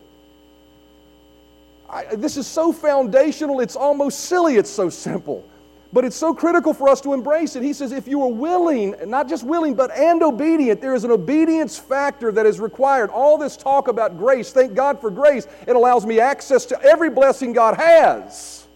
[1.88, 5.48] I, this is so foundational, it's almost silly, it's so simple.
[5.92, 7.62] But it's so critical for us to embrace it.
[7.62, 11.10] He says, if you are willing, not just willing, but and obedient, there is an
[11.10, 13.08] obedience factor that is required.
[13.08, 17.08] All this talk about grace, thank God for grace, it allows me access to every
[17.08, 18.66] blessing God has.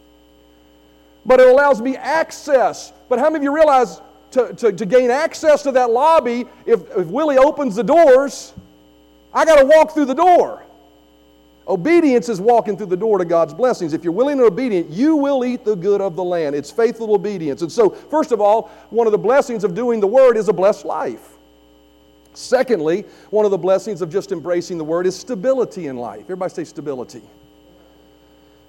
[1.26, 2.92] But it allows me access.
[3.10, 4.00] But how many of you realize
[4.32, 8.54] to, to, to gain access to that lobby, if, if Willie opens the doors,
[9.34, 10.64] I got to walk through the door.
[11.72, 13.94] Obedience is walking through the door to God's blessings.
[13.94, 16.54] If you're willing and obedient, you will eat the good of the land.
[16.54, 17.62] It's faithful obedience.
[17.62, 20.52] And so, first of all, one of the blessings of doing the word is a
[20.52, 21.38] blessed life.
[22.34, 26.24] Secondly, one of the blessings of just embracing the word is stability in life.
[26.24, 27.22] Everybody say stability.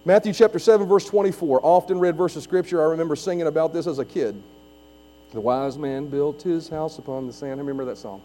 [0.06, 2.82] Matthew chapter 7, verse 24, often read verse of scripture.
[2.82, 4.42] I remember singing about this as a kid.
[5.34, 7.56] The wise man built his house upon the sand.
[7.56, 8.22] I remember that song.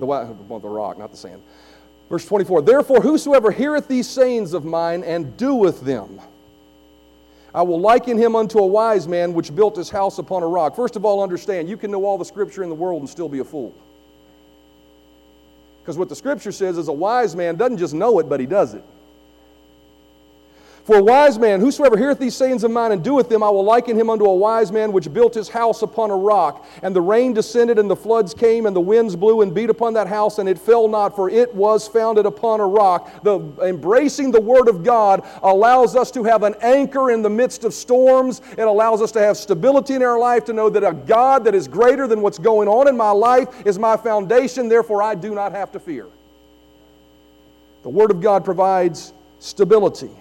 [0.00, 1.42] The, well, the rock, not the sand.
[2.08, 6.20] Verse 24 Therefore, whosoever heareth these sayings of mine and doeth them,
[7.54, 10.76] I will liken him unto a wise man which built his house upon a rock.
[10.76, 13.28] First of all, understand you can know all the scripture in the world and still
[13.28, 13.74] be a fool.
[15.82, 18.46] Because what the scripture says is a wise man doesn't just know it, but he
[18.46, 18.84] does it.
[20.88, 23.62] For a wise man, whosoever heareth these sayings of mine and doeth them, I will
[23.62, 26.64] liken him unto a wise man which built his house upon a rock.
[26.82, 29.92] And the rain descended, and the floods came, and the winds blew and beat upon
[29.92, 33.22] that house, and it fell not, for it was founded upon a rock.
[33.22, 37.64] The embracing the word of God allows us to have an anchor in the midst
[37.64, 38.40] of storms.
[38.52, 41.54] It allows us to have stability in our life, to know that a God that
[41.54, 45.34] is greater than what's going on in my life is my foundation, therefore I do
[45.34, 46.06] not have to fear.
[47.82, 50.12] The word of God provides stability.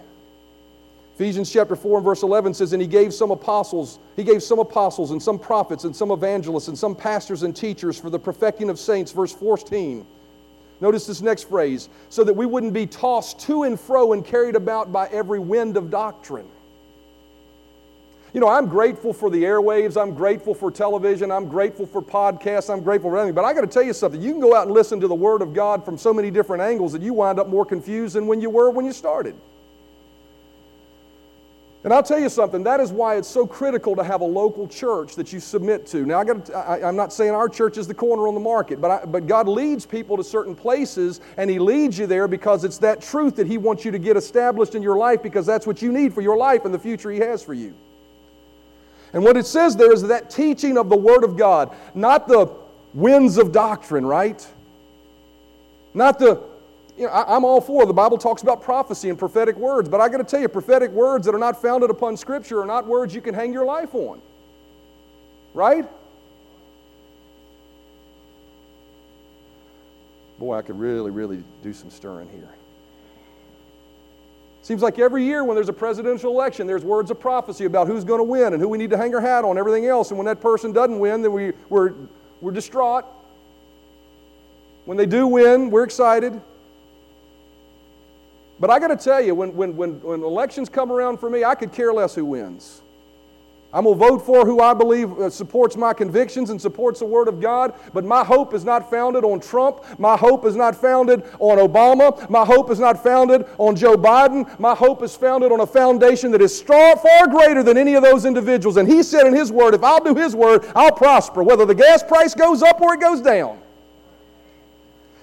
[1.18, 4.60] Ephesians chapter 4 and verse 11 says, And he gave some apostles, he gave some
[4.60, 8.70] apostles and some prophets and some evangelists and some pastors and teachers for the perfecting
[8.70, 9.12] of saints.
[9.12, 10.06] Verse 14.
[10.80, 14.56] Notice this next phrase, so that we wouldn't be tossed to and fro and carried
[14.56, 16.48] about by every wind of doctrine.
[18.32, 20.00] You know, I'm grateful for the airwaves.
[20.00, 21.32] I'm grateful for television.
[21.32, 22.72] I'm grateful for podcasts.
[22.72, 23.34] I'm grateful for everything.
[23.34, 24.22] But I got to tell you something.
[24.22, 26.62] You can go out and listen to the Word of God from so many different
[26.62, 29.36] angles that you wind up more confused than when you were when you started.
[31.84, 34.68] And I'll tell you something, that is why it's so critical to have a local
[34.68, 36.06] church that you submit to.
[36.06, 38.82] Now, I got I, am not saying our church is the corner on the market,
[38.82, 42.64] but, I, but God leads people to certain places, and He leads you there because
[42.64, 45.68] it's that truth that He wants you to get established in your life because that's
[45.68, 47.76] what you need for your life and the future He has for you.
[49.14, 52.52] And what it says there is that teaching of the Word of God, not the
[52.94, 54.46] winds of doctrine, right?
[55.94, 56.44] Not the
[56.98, 60.02] you know, I, am all for the Bible talks about prophecy and prophetic words, but
[60.02, 62.88] I got to tell you, prophetic words that are not founded upon Scripture are not
[62.88, 64.20] words you can hang your life on.
[65.54, 65.88] Right?
[70.40, 72.50] Boy, I could really, really do some stirring here.
[74.64, 78.04] Seems like every year when there's a presidential election, there's words of prophecy about who's
[78.04, 80.10] going to win and who we need to hang our hat on, everything else.
[80.10, 81.94] And when that person doesn't win, then we, we're,
[82.42, 83.06] we're distraught.
[84.86, 86.42] When they do win, we're excited.
[88.60, 91.44] But I got to tell you, when, when, when, when elections come around for me,
[91.44, 92.82] I could care less who wins.
[93.74, 97.06] I'm going to vote for who I believe uh, supports my convictions and supports the
[97.06, 97.74] Word of God.
[97.94, 99.84] But my hope is not founded on Trump.
[100.00, 102.30] My hope is not founded on Obama.
[102.30, 104.58] My hope is not founded on Joe Biden.
[104.58, 108.04] My hope is founded on a foundation that is far, far greater than any of
[108.04, 108.78] those individuals.
[108.78, 111.76] And He said in His Word, if I'll do His Word, I'll prosper, whether the
[111.76, 113.60] gas price goes up or it goes down.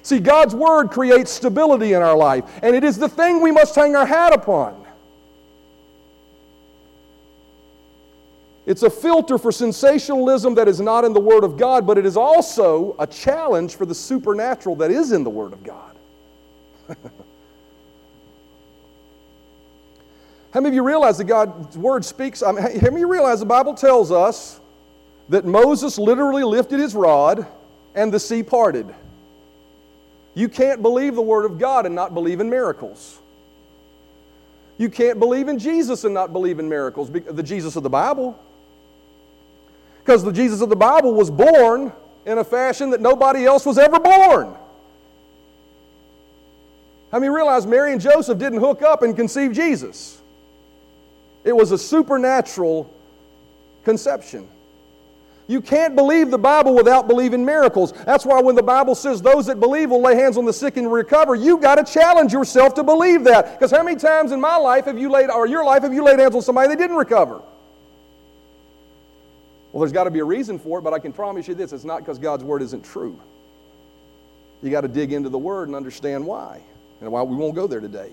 [0.04, 3.74] See, God's Word creates stability in our life, and it is the thing we must
[3.74, 4.84] hang our hat upon.
[8.66, 12.04] It's a filter for sensationalism that is not in the Word of God, but it
[12.04, 15.96] is also a challenge for the supernatural that is in the Word of God.
[20.52, 22.42] How many of you realize that God's Word speaks?
[22.42, 24.60] I mean, how many of you realize the Bible tells us
[25.30, 27.46] that Moses literally lifted his rod
[27.94, 28.94] and the sea parted?
[30.34, 33.18] You can't believe the Word of God and not believe in miracles.
[34.76, 38.38] You can't believe in Jesus and not believe in miracles, the Jesus of the Bible.
[40.00, 41.92] Because the Jesus of the Bible was born
[42.26, 44.54] in a fashion that nobody else was ever born.
[47.12, 50.20] How many realize Mary and Joseph didn't hook up and conceive Jesus?
[51.44, 52.92] It was a supernatural
[53.84, 54.48] conception.
[55.46, 57.92] You can't believe the Bible without believing miracles.
[57.92, 60.78] That's why when the Bible says those that believe will lay hands on the sick
[60.78, 63.52] and recover, you got to challenge yourself to believe that.
[63.52, 66.02] Because how many times in my life have you laid, or your life, have you
[66.02, 67.42] laid hands on somebody that didn't recover?
[69.72, 71.72] Well, there's got to be a reason for it, but I can promise you this
[71.72, 73.20] it's not because God's Word isn't true.
[74.62, 76.62] You got to dig into the Word and understand why.
[77.02, 78.12] And why we won't go there today.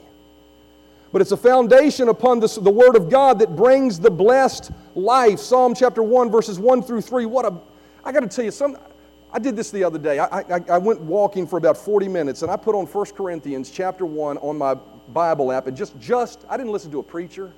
[1.14, 5.40] But it's a foundation upon this, the Word of God that brings the blessed life.
[5.40, 7.26] Psalm chapter 1, verses 1 through 3.
[7.26, 7.54] What a,
[8.04, 8.78] I got to tell you, some,
[9.34, 10.20] I did this the other day.
[10.20, 13.72] I, I, I went walking for about 40 minutes and I put on 1 Corinthians
[13.72, 14.76] chapter 1 on my
[15.14, 17.52] Bible app and just, just, I didn't listen to a preacher.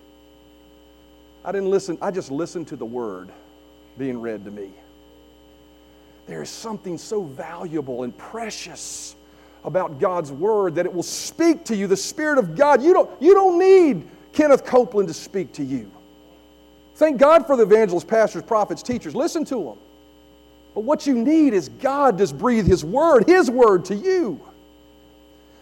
[1.46, 3.30] I didn't listen, I just listened to the Word
[3.98, 4.72] being read to me.
[6.26, 9.16] There is something so valuable and precious
[9.64, 12.82] about God's Word that it will speak to you, the Spirit of God.
[12.82, 15.92] You don't, you don't need Kenneth Copeland to speak to you.
[16.96, 19.16] Thank God for the evangelists, pastors, prophets, teachers.
[19.16, 19.78] Listen to them.
[20.76, 24.40] But what you need is God to breathe His Word, His Word to you.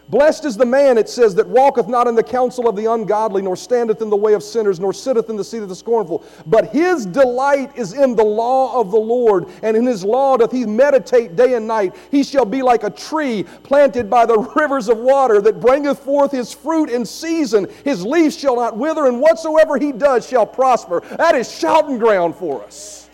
[0.08, 3.40] Blessed is the man, it says, that walketh not in the counsel of the ungodly,
[3.40, 6.24] nor standeth in the way of sinners, nor sitteth in the seat of the scornful.
[6.46, 10.52] But his delight is in the law of the Lord, and in his law doth
[10.52, 11.94] he meditate day and night.
[12.10, 16.32] He shall be like a tree planted by the rivers of water that bringeth forth
[16.32, 17.68] his fruit in season.
[17.84, 21.00] His leaves shall not wither, and whatsoever he does shall prosper.
[21.16, 23.08] That is shouting ground for us.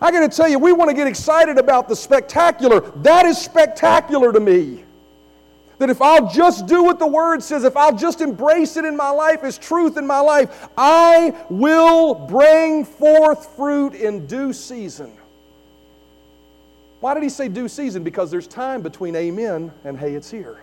[0.00, 2.80] I got to tell you, we want to get excited about the spectacular.
[3.02, 4.84] That is spectacular to me.
[5.80, 8.94] That if I'll just do what the Word says, if I'll just embrace it in
[8.94, 15.10] my life as truth in my life, I will bring forth fruit in due season.
[17.00, 18.04] Why did he say due season?
[18.04, 20.60] Because there's time between amen and hey, it's here.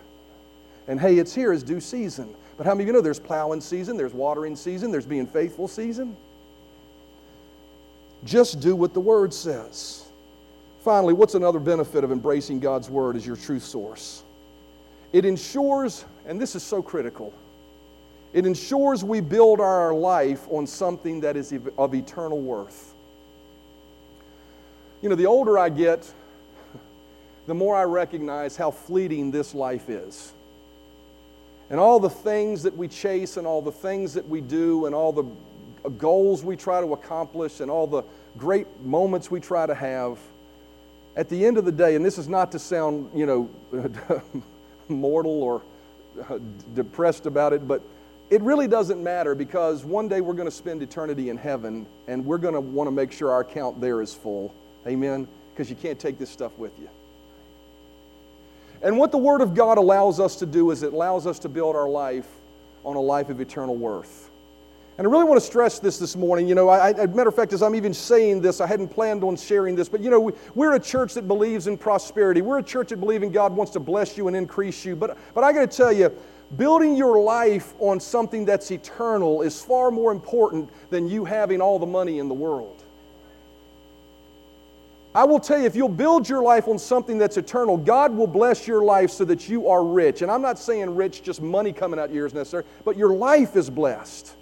[0.88, 2.36] And hey, it's here is due season.
[2.56, 5.68] But how many of you know there's plowing season, there's watering season, there's being faithful
[5.68, 6.16] season?
[8.24, 10.06] Just do what the Word says.
[10.84, 14.22] Finally, what's another benefit of embracing God's Word as your truth source?
[15.14, 17.34] It ensures, and this is so critical,
[18.34, 22.94] it ensures we build our life on something that is of eternal worth.
[25.02, 26.12] You know, the older I get,
[27.48, 30.34] the more I recognize how fleeting this life is.
[31.70, 34.96] And all the things that we chase, and all the things that we do, and
[34.96, 35.24] all the
[35.86, 38.04] uh, goals we try to accomplish, and all the
[38.38, 40.18] great moments we try to have,
[41.16, 43.50] at the end of the day, and this is not to sound, you know,
[44.90, 45.62] mortal or
[46.30, 46.40] uh,
[46.74, 47.82] depressed about it, but
[48.30, 52.26] it really doesn't matter because one day we're going to spend eternity in heaven and
[52.26, 54.54] we're going to want to make sure our account there is full.
[54.86, 55.28] Amen?
[55.54, 56.90] Because you can't take this stuff with you.
[58.82, 61.50] And what the Word of God allows us to do is it allows us to
[61.50, 62.28] build our life
[62.84, 64.30] on a life of eternal worth.
[64.98, 66.48] And I really want to stress this this morning.
[66.48, 69.24] You know, I, I, matter of fact, as I'm even saying this, I hadn't planned
[69.24, 72.42] on sharing this, but you know, we, we're a church that believes in prosperity.
[72.42, 74.96] We're a church that believes in God wants to bless you and increase you.
[74.96, 76.12] But, but I got to tell you,
[76.56, 81.78] building your life on something that's eternal is far more important than you having all
[81.78, 82.84] the money in the world.
[85.14, 88.28] I will tell you, if you'll build your life on something that's eternal, God will
[88.28, 90.24] bless your life so that you are rich.
[90.24, 93.56] And I'm not saying rich, just money coming out your ears necessary, but your life
[93.56, 94.34] is blessed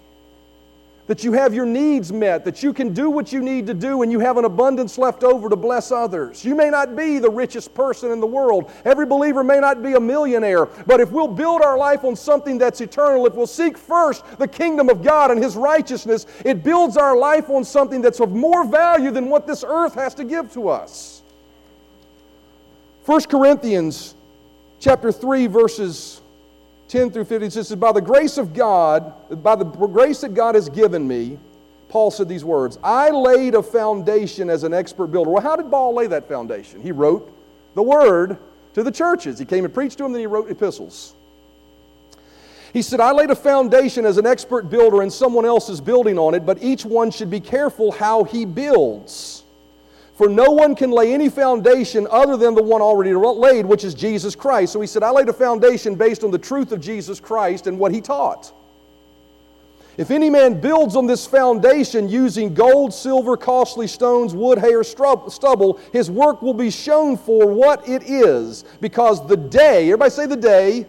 [1.06, 4.02] that you have your needs met, that you can do what you need to do,
[4.02, 6.44] and you have an abundance left over to bless others.
[6.44, 8.70] You may not be the richest person in the world.
[8.84, 10.66] Every believer may not be a millionaire.
[10.66, 14.48] But if we'll build our life on something that's eternal, if we'll seek first the
[14.48, 18.66] kingdom of God and His righteousness, it builds our life on something that's of more
[18.66, 21.22] value than what this earth has to give to us.
[23.04, 24.16] 1 Corinthians
[24.80, 26.20] chapter 3, verses
[26.88, 30.68] 10 through 15 says, By the grace of God, by the grace that God has
[30.68, 31.38] given me,
[31.88, 35.30] Paul said these words I laid a foundation as an expert builder.
[35.30, 36.80] Well, how did Paul lay that foundation?
[36.80, 37.32] He wrote
[37.74, 38.38] the word
[38.74, 39.38] to the churches.
[39.38, 41.14] He came and preached to them, then he wrote epistles.
[42.72, 46.18] He said, I laid a foundation as an expert builder, and someone else is building
[46.18, 49.44] on it, but each one should be careful how he builds.
[50.16, 53.94] For no one can lay any foundation other than the one already laid, which is
[53.94, 54.72] Jesus Christ.
[54.72, 57.78] So he said, I laid a foundation based on the truth of Jesus Christ and
[57.78, 58.52] what he taught.
[59.98, 64.84] If any man builds on this foundation using gold, silver, costly stones, wood, hay, or
[64.84, 70.26] stubble, his work will be shown for what it is, because the day, everybody say
[70.26, 70.86] the day,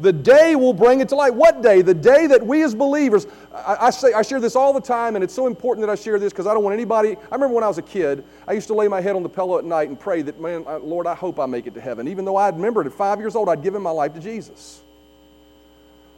[0.00, 1.34] the day will bring it to light.
[1.34, 1.82] What day?
[1.82, 5.14] The day that we as believers, I, I, say, I share this all the time,
[5.14, 7.16] and it's so important that I share this because I don't want anybody.
[7.16, 9.28] I remember when I was a kid, I used to lay my head on the
[9.28, 12.08] pillow at night and pray that, man, Lord, I hope I make it to heaven.
[12.08, 14.82] Even though I remembered at five years old, I'd given my life to Jesus.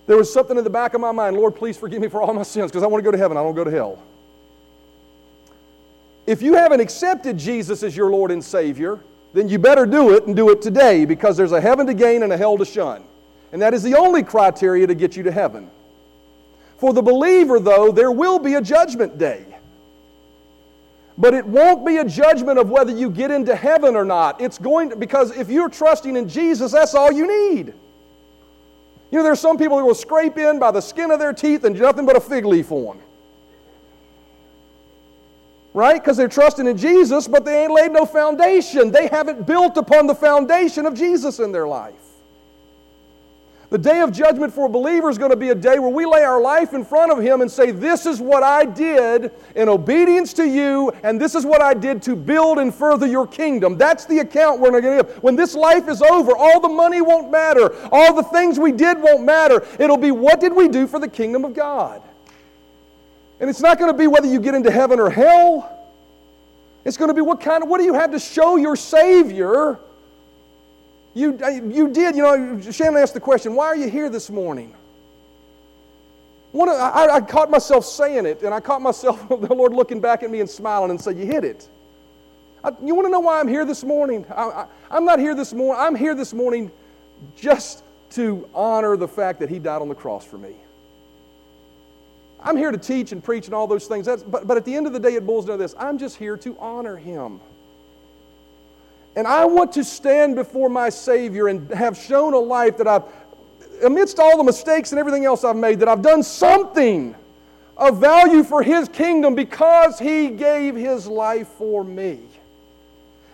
[0.09, 2.33] There was something in the back of my mind Lord, please forgive me for all
[2.33, 3.37] my sins because I want to go to heaven.
[3.37, 4.03] I don't go to hell.
[6.27, 9.01] If you haven't accepted Jesus as your Lord and Savior,
[9.35, 12.23] then you better do it and do it today because there's a heaven to gain
[12.23, 13.05] and a hell to shun.
[13.53, 15.71] And that is the only criteria to get you to heaven.
[16.79, 19.45] For the believer, though, there will be a judgment day.
[21.17, 24.41] But it won't be a judgment of whether you get into heaven or not.
[24.41, 27.75] It's going to, because if you're trusting in Jesus, that's all you need.
[29.11, 31.65] You know, there's some people who will scrape in by the skin of their teeth
[31.65, 33.01] and nothing but a fig leaf on.
[35.75, 36.01] Right?
[36.01, 38.93] Because they're trusting in Jesus, but they ain't laid no foundation.
[38.93, 41.95] They haven't built upon the foundation of Jesus in their life.
[43.71, 46.07] The day of judgment for a believer is going to be a day where we
[46.07, 49.69] lay our life in front of Him and say, This is what I did in
[49.69, 53.77] obedience to you, and this is what I did to build and further your kingdom.
[53.77, 55.23] That's the account we're going to give.
[55.23, 59.03] When this life is over, all the money won't matter, all the things we did
[59.03, 59.67] won't matter.
[59.79, 62.01] It'll be what did we do for the kingdom of God?
[63.39, 65.91] And it's not going to be whether you get into heaven or hell.
[66.87, 69.79] It's going to be what kind of, what do you have to show your Savior
[71.19, 74.31] you, uh, you did, you know, Shannon asked the question, why are you here this
[74.31, 74.75] morning?
[76.53, 80.23] One, I, I caught myself saying it, and I caught myself, the Lord looking back
[80.23, 81.69] at me and smiling and said, You hit it.
[82.65, 84.25] I, you want to know why I'm here this morning?
[84.35, 85.83] I, am not here this morning.
[85.85, 86.71] I'm here this morning
[87.37, 90.55] just to honor the fact that He died on the cross for me.
[92.41, 94.07] I'm here to teach and preach and all those things.
[94.07, 95.99] That's, but, but at the end of the day, it boils down to this I'm
[95.99, 97.41] just here to honor Him.
[99.19, 103.03] And I want to stand before my Savior and have shown a life that I've,
[103.83, 107.17] amidst all the mistakes and everything else I've made, that I've done something
[107.77, 112.21] of value for His kingdom because He gave His life for me.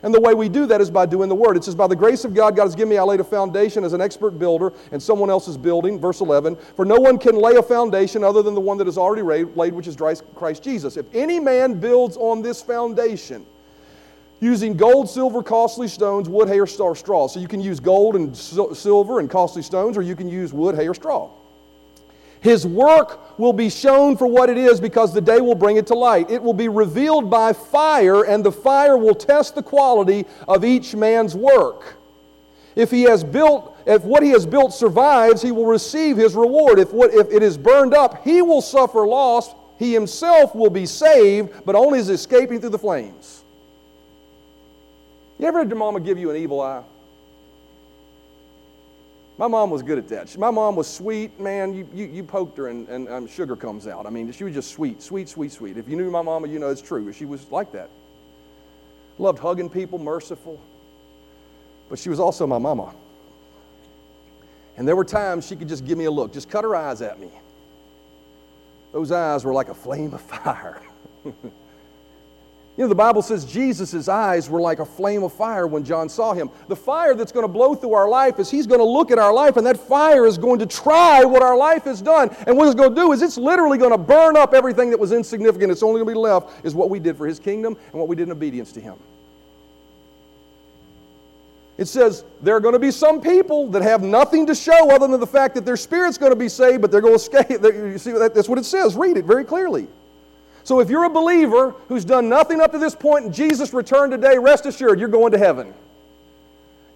[0.03, 1.55] And the way we do that is by doing the Word.
[1.55, 3.85] It says, By the grace of God, God has given me, I laid a foundation
[3.85, 6.01] as an expert builder, and someone else is building.
[6.01, 8.97] Verse 11, For no one can lay a foundation other than the one that is
[8.97, 9.97] already laid, which is
[10.35, 10.97] Christ Jesus.
[10.97, 13.45] If any man builds on this foundation,
[14.45, 17.27] using gold, silver, costly stones, wood, hay, or straw.
[17.27, 20.77] So you can use gold and silver and costly stones, or you can use wood,
[20.77, 21.31] hay, or straw.
[22.41, 25.87] His work will be shown for what it is because the day will bring it
[25.87, 26.31] to light.
[26.31, 30.95] It will be revealed by fire, and the fire will test the quality of each
[30.95, 31.97] man's work.
[32.77, 36.79] If he has built, if what he has built survives, he will receive his reward.
[36.79, 39.55] If, what, if it is burned up, he will suffer loss.
[39.79, 43.44] He himself will be saved, but only as escaping through the flames.
[45.39, 46.82] You ever had your mama give you an evil eye?
[49.37, 50.37] My mom was good at that.
[50.39, 51.74] My mom was sweet, man.
[51.74, 54.07] You, you, you poked her and, and um, sugar comes out.
[54.07, 55.76] I mean, she was just sweet, sweet, sweet, sweet.
[55.76, 57.12] If you knew my mama, you know it's true.
[57.12, 57.91] She was like that.
[59.18, 60.61] Loved hugging people, merciful.
[61.89, 62.95] But she was also my mama.
[64.76, 67.03] And there were times she could just give me a look, just cut her eyes
[67.03, 67.30] at me.
[68.93, 70.80] Those eyes were like a flame of fire.
[72.77, 76.09] You know, the Bible says Jesus' eyes were like a flame of fire when John
[76.09, 76.51] saw him.
[76.66, 79.18] The fire that's going to blow through our life is he's going to look at
[79.18, 82.35] our life, and that fire is going to try what our life has done.
[82.49, 84.99] And what it's going to do is it's literally going to burn up everything that
[84.99, 85.70] was insignificant.
[85.70, 88.09] It's only going to be left is what we did for his kingdom and what
[88.09, 88.97] we did in obedience to him.
[91.77, 95.07] It says there are going to be some people that have nothing to show other
[95.07, 97.61] than the fact that their spirit's going to be saved, but they're going to escape.
[97.62, 98.97] You see, that's what it says.
[98.97, 99.87] Read it very clearly.
[100.65, 104.12] So if you're a believer who's done nothing up to this point and Jesus returned
[104.12, 105.75] today, rest assured you're going to heaven.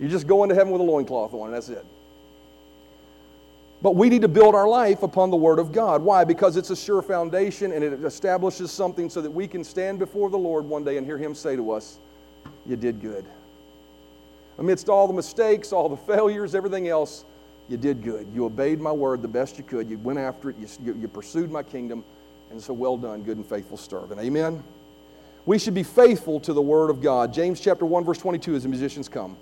[0.01, 1.85] You're just going to heaven with a loincloth on, and that's it.
[3.83, 6.03] But we need to build our life upon the Word of God.
[6.03, 6.25] Why?
[6.25, 10.31] Because it's a sure foundation and it establishes something so that we can stand before
[10.31, 11.99] the Lord one day and hear Him say to us,
[12.67, 13.25] You did good.
[14.59, 17.25] Amidst all the mistakes, all the failures, everything else,
[17.69, 18.27] you did good.
[18.35, 19.89] You obeyed my word the best you could.
[19.89, 20.57] You went after it.
[20.59, 22.03] You, you, you pursued my kingdom.
[22.51, 24.21] And so, well done, good and faithful servant.
[24.21, 24.63] Amen.
[25.45, 27.33] We should be faithful to the Word of God.
[27.33, 29.37] James chapter 1, verse 22, as the musicians come.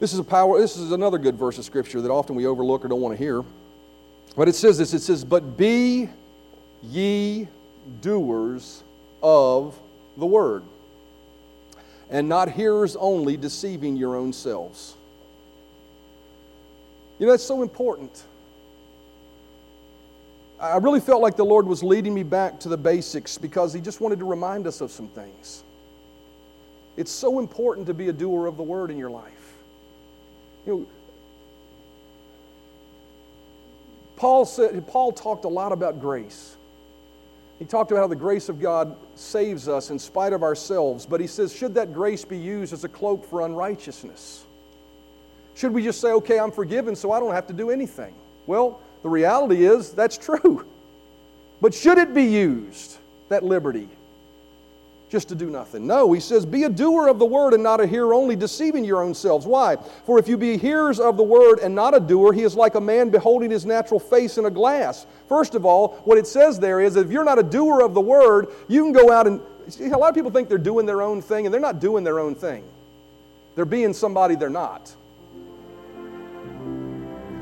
[0.00, 2.84] This is a power, this is another good verse of Scripture that often we overlook
[2.84, 3.44] or don't want to hear.
[4.36, 6.08] But it says this it says, But be
[6.82, 7.48] ye
[8.00, 8.82] doers
[9.22, 9.78] of
[10.16, 10.62] the word,
[12.10, 14.94] and not hearers only, deceiving your own selves.
[17.18, 18.24] You know, that's so important.
[20.60, 23.80] I really felt like the Lord was leading me back to the basics because He
[23.80, 25.64] just wanted to remind us of some things.
[26.96, 29.54] It's so important to be a doer of the word in your life.
[30.66, 30.86] You know,
[34.16, 36.56] Paul said Paul talked a lot about grace.
[37.58, 41.20] He talked about how the grace of God saves us in spite of ourselves, but
[41.20, 44.44] he says, should that grace be used as a cloak for unrighteousness?
[45.54, 48.12] Should we just say, okay, I'm forgiven, so I don't have to do anything?
[48.46, 50.64] Well, the reality is that's true.
[51.60, 52.96] But should it be used,
[53.28, 53.86] that liberty,
[55.10, 55.86] just to do nothing?
[55.86, 58.82] No, he says, be a doer of the word and not a hearer only, deceiving
[58.82, 59.46] your own selves.
[59.46, 59.76] Why?
[60.06, 62.76] For if you be hearers of the word and not a doer, he is like
[62.76, 65.06] a man beholding his natural face in a glass.
[65.28, 68.00] First of all, what it says there is if you're not a doer of the
[68.00, 69.40] word, you can go out and.
[69.68, 72.04] See, a lot of people think they're doing their own thing, and they're not doing
[72.04, 72.64] their own thing.
[73.54, 74.94] They're being somebody they're not.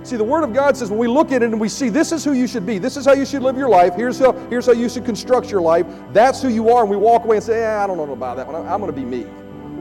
[0.04, 2.10] See, the Word of God says when we look at it and we see this
[2.10, 4.32] is who you should be, this is how you should live your life, here's how,
[4.48, 7.36] here's how you should construct your life, that's who you are, and we walk away
[7.36, 9.26] and say, eh, I don't know about that one, I'm going to be me.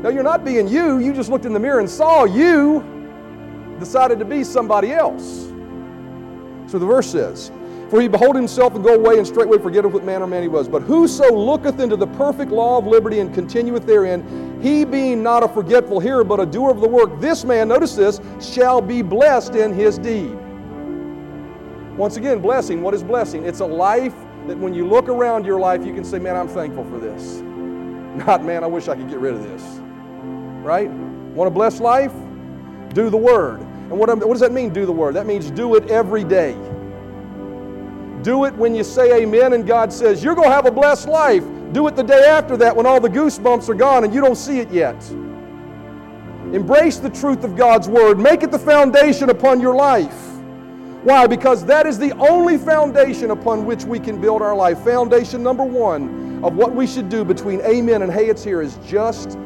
[0.01, 0.97] No, you're not being you.
[0.97, 2.83] You just looked in the mirror and saw you,
[3.79, 5.51] decided to be somebody else.
[6.67, 7.51] So the verse says,
[7.91, 10.47] For he behold himself and go away and straightway forgetteth what manner of man he
[10.47, 10.69] was.
[10.69, 15.43] But whoso looketh into the perfect law of liberty and continueth therein, he being not
[15.43, 19.01] a forgetful hearer, but a doer of the work, this man, notice this, shall be
[19.01, 20.31] blessed in his deed.
[21.97, 22.81] Once again, blessing.
[22.81, 23.43] What is blessing?
[23.43, 24.15] It's a life
[24.47, 27.41] that when you look around your life, you can say, Man, I'm thankful for this.
[28.25, 29.61] Not, man, I wish I could get rid of this.
[30.63, 30.89] Right?
[30.89, 32.13] Want a blessed life?
[32.93, 33.59] Do the word.
[33.59, 35.13] And what, what does that mean, do the word?
[35.15, 36.55] That means do it every day.
[38.23, 41.07] Do it when you say amen and God says, You're going to have a blessed
[41.07, 41.43] life.
[41.71, 44.35] Do it the day after that when all the goosebumps are gone and you don't
[44.35, 45.01] see it yet.
[46.53, 48.19] Embrace the truth of God's Word.
[48.19, 50.31] Make it the foundation upon your life.
[51.03, 51.25] Why?
[51.25, 54.79] Because that is the only foundation upon which we can build our life.
[54.83, 58.77] Foundation number one of what we should do between amen and hey, it's here is
[58.85, 59.37] just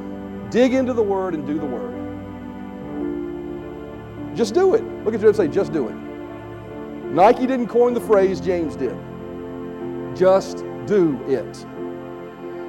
[0.49, 1.93] dig into the Word and do the Word.
[4.35, 4.83] Just do it.
[5.05, 6.04] Look at your and say, just do it.
[7.15, 8.95] Nike didn't coin the phrase, James did.
[10.17, 11.65] Just do it.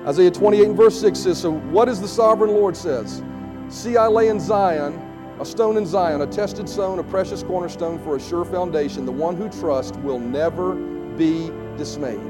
[0.07, 3.25] Isaiah 28 and verse 6 says, So what is the sovereign Lord says?
[3.69, 5.03] See, I lay in Zion
[5.41, 9.05] a stone in Zion, a tested stone, a precious cornerstone for a sure foundation.
[9.05, 12.23] The one who trusts will never be dismayed.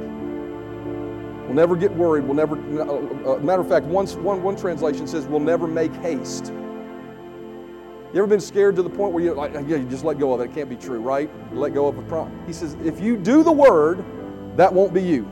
[1.44, 2.24] We'll never get worried.
[2.24, 5.94] We'll never, uh, uh, matter of fact, one, one, one translation says, we'll never make
[5.96, 6.52] haste.
[8.16, 10.32] You ever been scared to the point where you like, yeah, you just let go
[10.32, 10.44] of it?
[10.44, 11.28] It can't be true, right?
[11.54, 12.32] Let go of a promise.
[12.46, 14.02] He says, if you do the word,
[14.56, 15.30] that won't be you.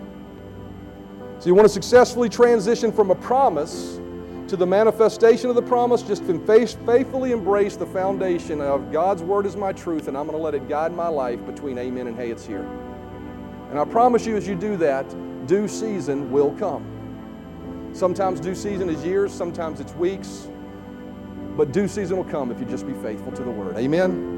[1.39, 3.99] So you want to successfully transition from a promise
[4.49, 9.57] to the manifestation of the promise, just faithfully embrace the foundation of God's word is
[9.57, 12.31] my truth, and I'm going to let it guide my life between amen and hey,
[12.31, 12.69] it's here.
[13.71, 15.09] And I promise you, as you do that,
[15.47, 17.91] due season will come.
[17.95, 20.51] Sometimes due season is years, sometimes it's weeks,
[21.57, 23.77] but due season will come if you just be faithful to the word.
[23.77, 24.33] Amen.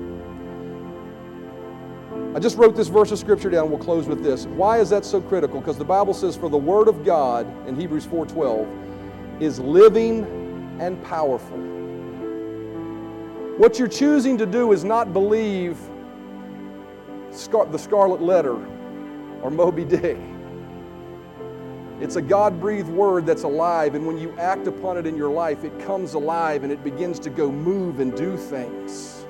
[2.35, 3.71] I just wrote this verse of scripture down.
[3.71, 4.47] We'll close with this.
[4.47, 5.61] Why is that so critical?
[5.61, 8.67] Because the Bible says, "For the word of God," in Hebrews 4:12,
[9.41, 10.27] is living
[10.79, 11.59] and powerful.
[13.57, 15.79] What you're choosing to do is not believe
[17.31, 18.57] the Scarlet Letter
[19.43, 20.19] or Moby Dick.
[22.01, 25.31] It's a God breathed word that's alive, and when you act upon it in your
[25.31, 29.25] life, it comes alive and it begins to go move and do things.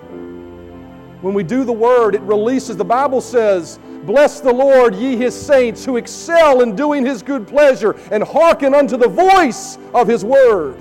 [1.22, 2.76] When we do the word, it releases.
[2.76, 7.46] The Bible says, Bless the Lord, ye his saints, who excel in doing his good
[7.46, 10.76] pleasure and hearken unto the voice of his word.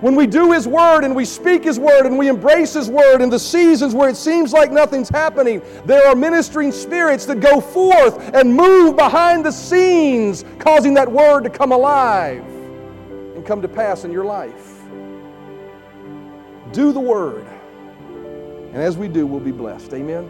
[0.00, 3.20] When we do His Word and we speak His Word and we embrace His Word
[3.20, 7.60] in the seasons where it seems like nothing's happening, there are ministering spirits that go
[7.60, 12.44] forth and move behind the scenes, causing that Word to come alive
[13.34, 14.82] and come to pass in your life.
[16.72, 17.46] Do the Word.
[18.72, 19.92] And as we do, we'll be blessed.
[19.94, 20.28] Amen.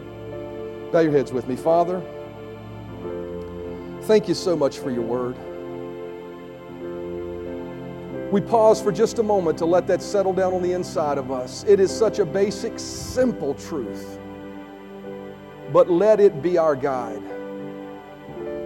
[0.91, 1.55] Bow your heads with me.
[1.55, 2.01] Father,
[4.03, 5.35] thank you so much for your word.
[8.31, 11.31] We pause for just a moment to let that settle down on the inside of
[11.31, 11.65] us.
[11.67, 14.19] It is such a basic, simple truth.
[15.73, 17.23] But let it be our guide.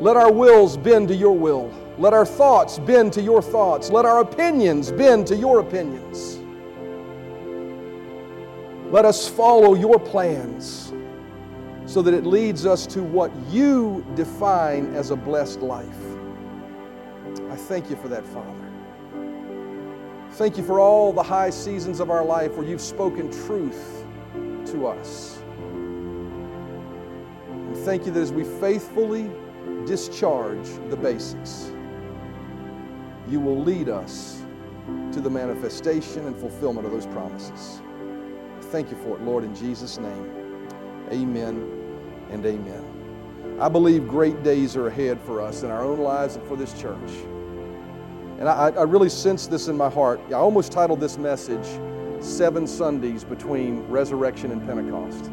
[0.02, 1.74] Let our wills bend to your will.
[1.98, 3.90] Let our thoughts bend to your thoughts.
[3.90, 6.40] Let our opinions bend to your opinions.
[8.92, 10.92] Let us follow your plans
[11.86, 15.88] so that it leads us to what you define as a blessed life.
[17.50, 18.63] I thank you for that, Father.
[20.34, 24.04] Thank you for all the high seasons of our life where you've spoken truth
[24.66, 25.40] to us.
[27.52, 29.30] And thank you that as we faithfully
[29.86, 31.72] discharge the basics,
[33.28, 34.44] you will lead us
[35.12, 37.84] to the manifestation and fulfillment of those promises.
[38.72, 40.68] Thank you for it, Lord, in Jesus' name.
[41.12, 43.58] Amen and amen.
[43.60, 46.74] I believe great days are ahead for us in our own lives and for this
[46.82, 47.12] church.
[48.40, 50.20] And I, I really sense this in my heart.
[50.30, 51.66] I almost titled this message,
[52.22, 55.32] Seven Sundays Between Resurrection and Pentecost.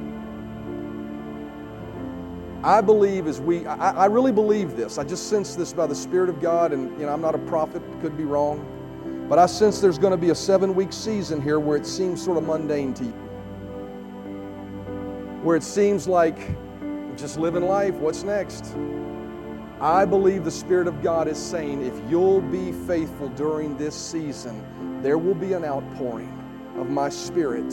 [2.62, 4.98] I believe as we, I, I, really believe this.
[4.98, 7.38] I just sense this by the Spirit of God, and you know, I'm not a
[7.38, 8.66] prophet, could be wrong.
[9.30, 12.22] But I sense there's going to be a seven week season here where it seems
[12.22, 13.12] sort of mundane to you.
[15.42, 16.36] Where it seems like
[17.16, 18.74] just living life, what's next?
[19.80, 25.00] I believe the Spirit of God is saying if you'll be faithful during this season,
[25.00, 26.36] there will be an outpouring
[26.76, 27.70] of my Spirit.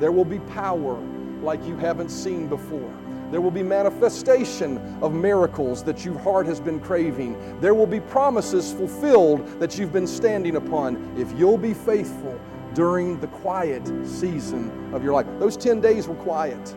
[0.00, 1.00] There will be power
[1.42, 2.92] like you haven't seen before.
[3.30, 7.60] There will be manifestation of miracles that your heart has been craving.
[7.60, 12.40] There will be promises fulfilled that you've been standing upon if you'll be faithful
[12.74, 15.26] during the quiet season of your life.
[15.38, 16.76] Those 10 days were quiet.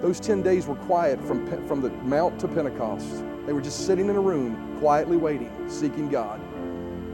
[0.00, 3.24] Those 10 days were quiet from, from the Mount to Pentecost.
[3.46, 6.40] They were just sitting in a room, quietly waiting, seeking God.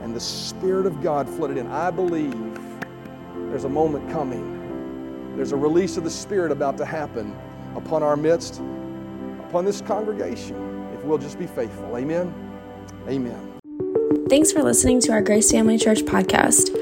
[0.03, 1.67] And the Spirit of God flooded in.
[1.69, 2.35] I believe
[3.51, 4.63] there's a moment coming
[5.37, 7.35] there's a release of the Spirit about to happen
[7.75, 8.61] upon our midst,
[9.49, 11.97] upon this congregation, if we'll just be faithful.
[11.97, 12.35] Amen.
[13.09, 13.49] Amen.
[14.29, 16.82] Thanks for listening to our Grace Family Church podcast.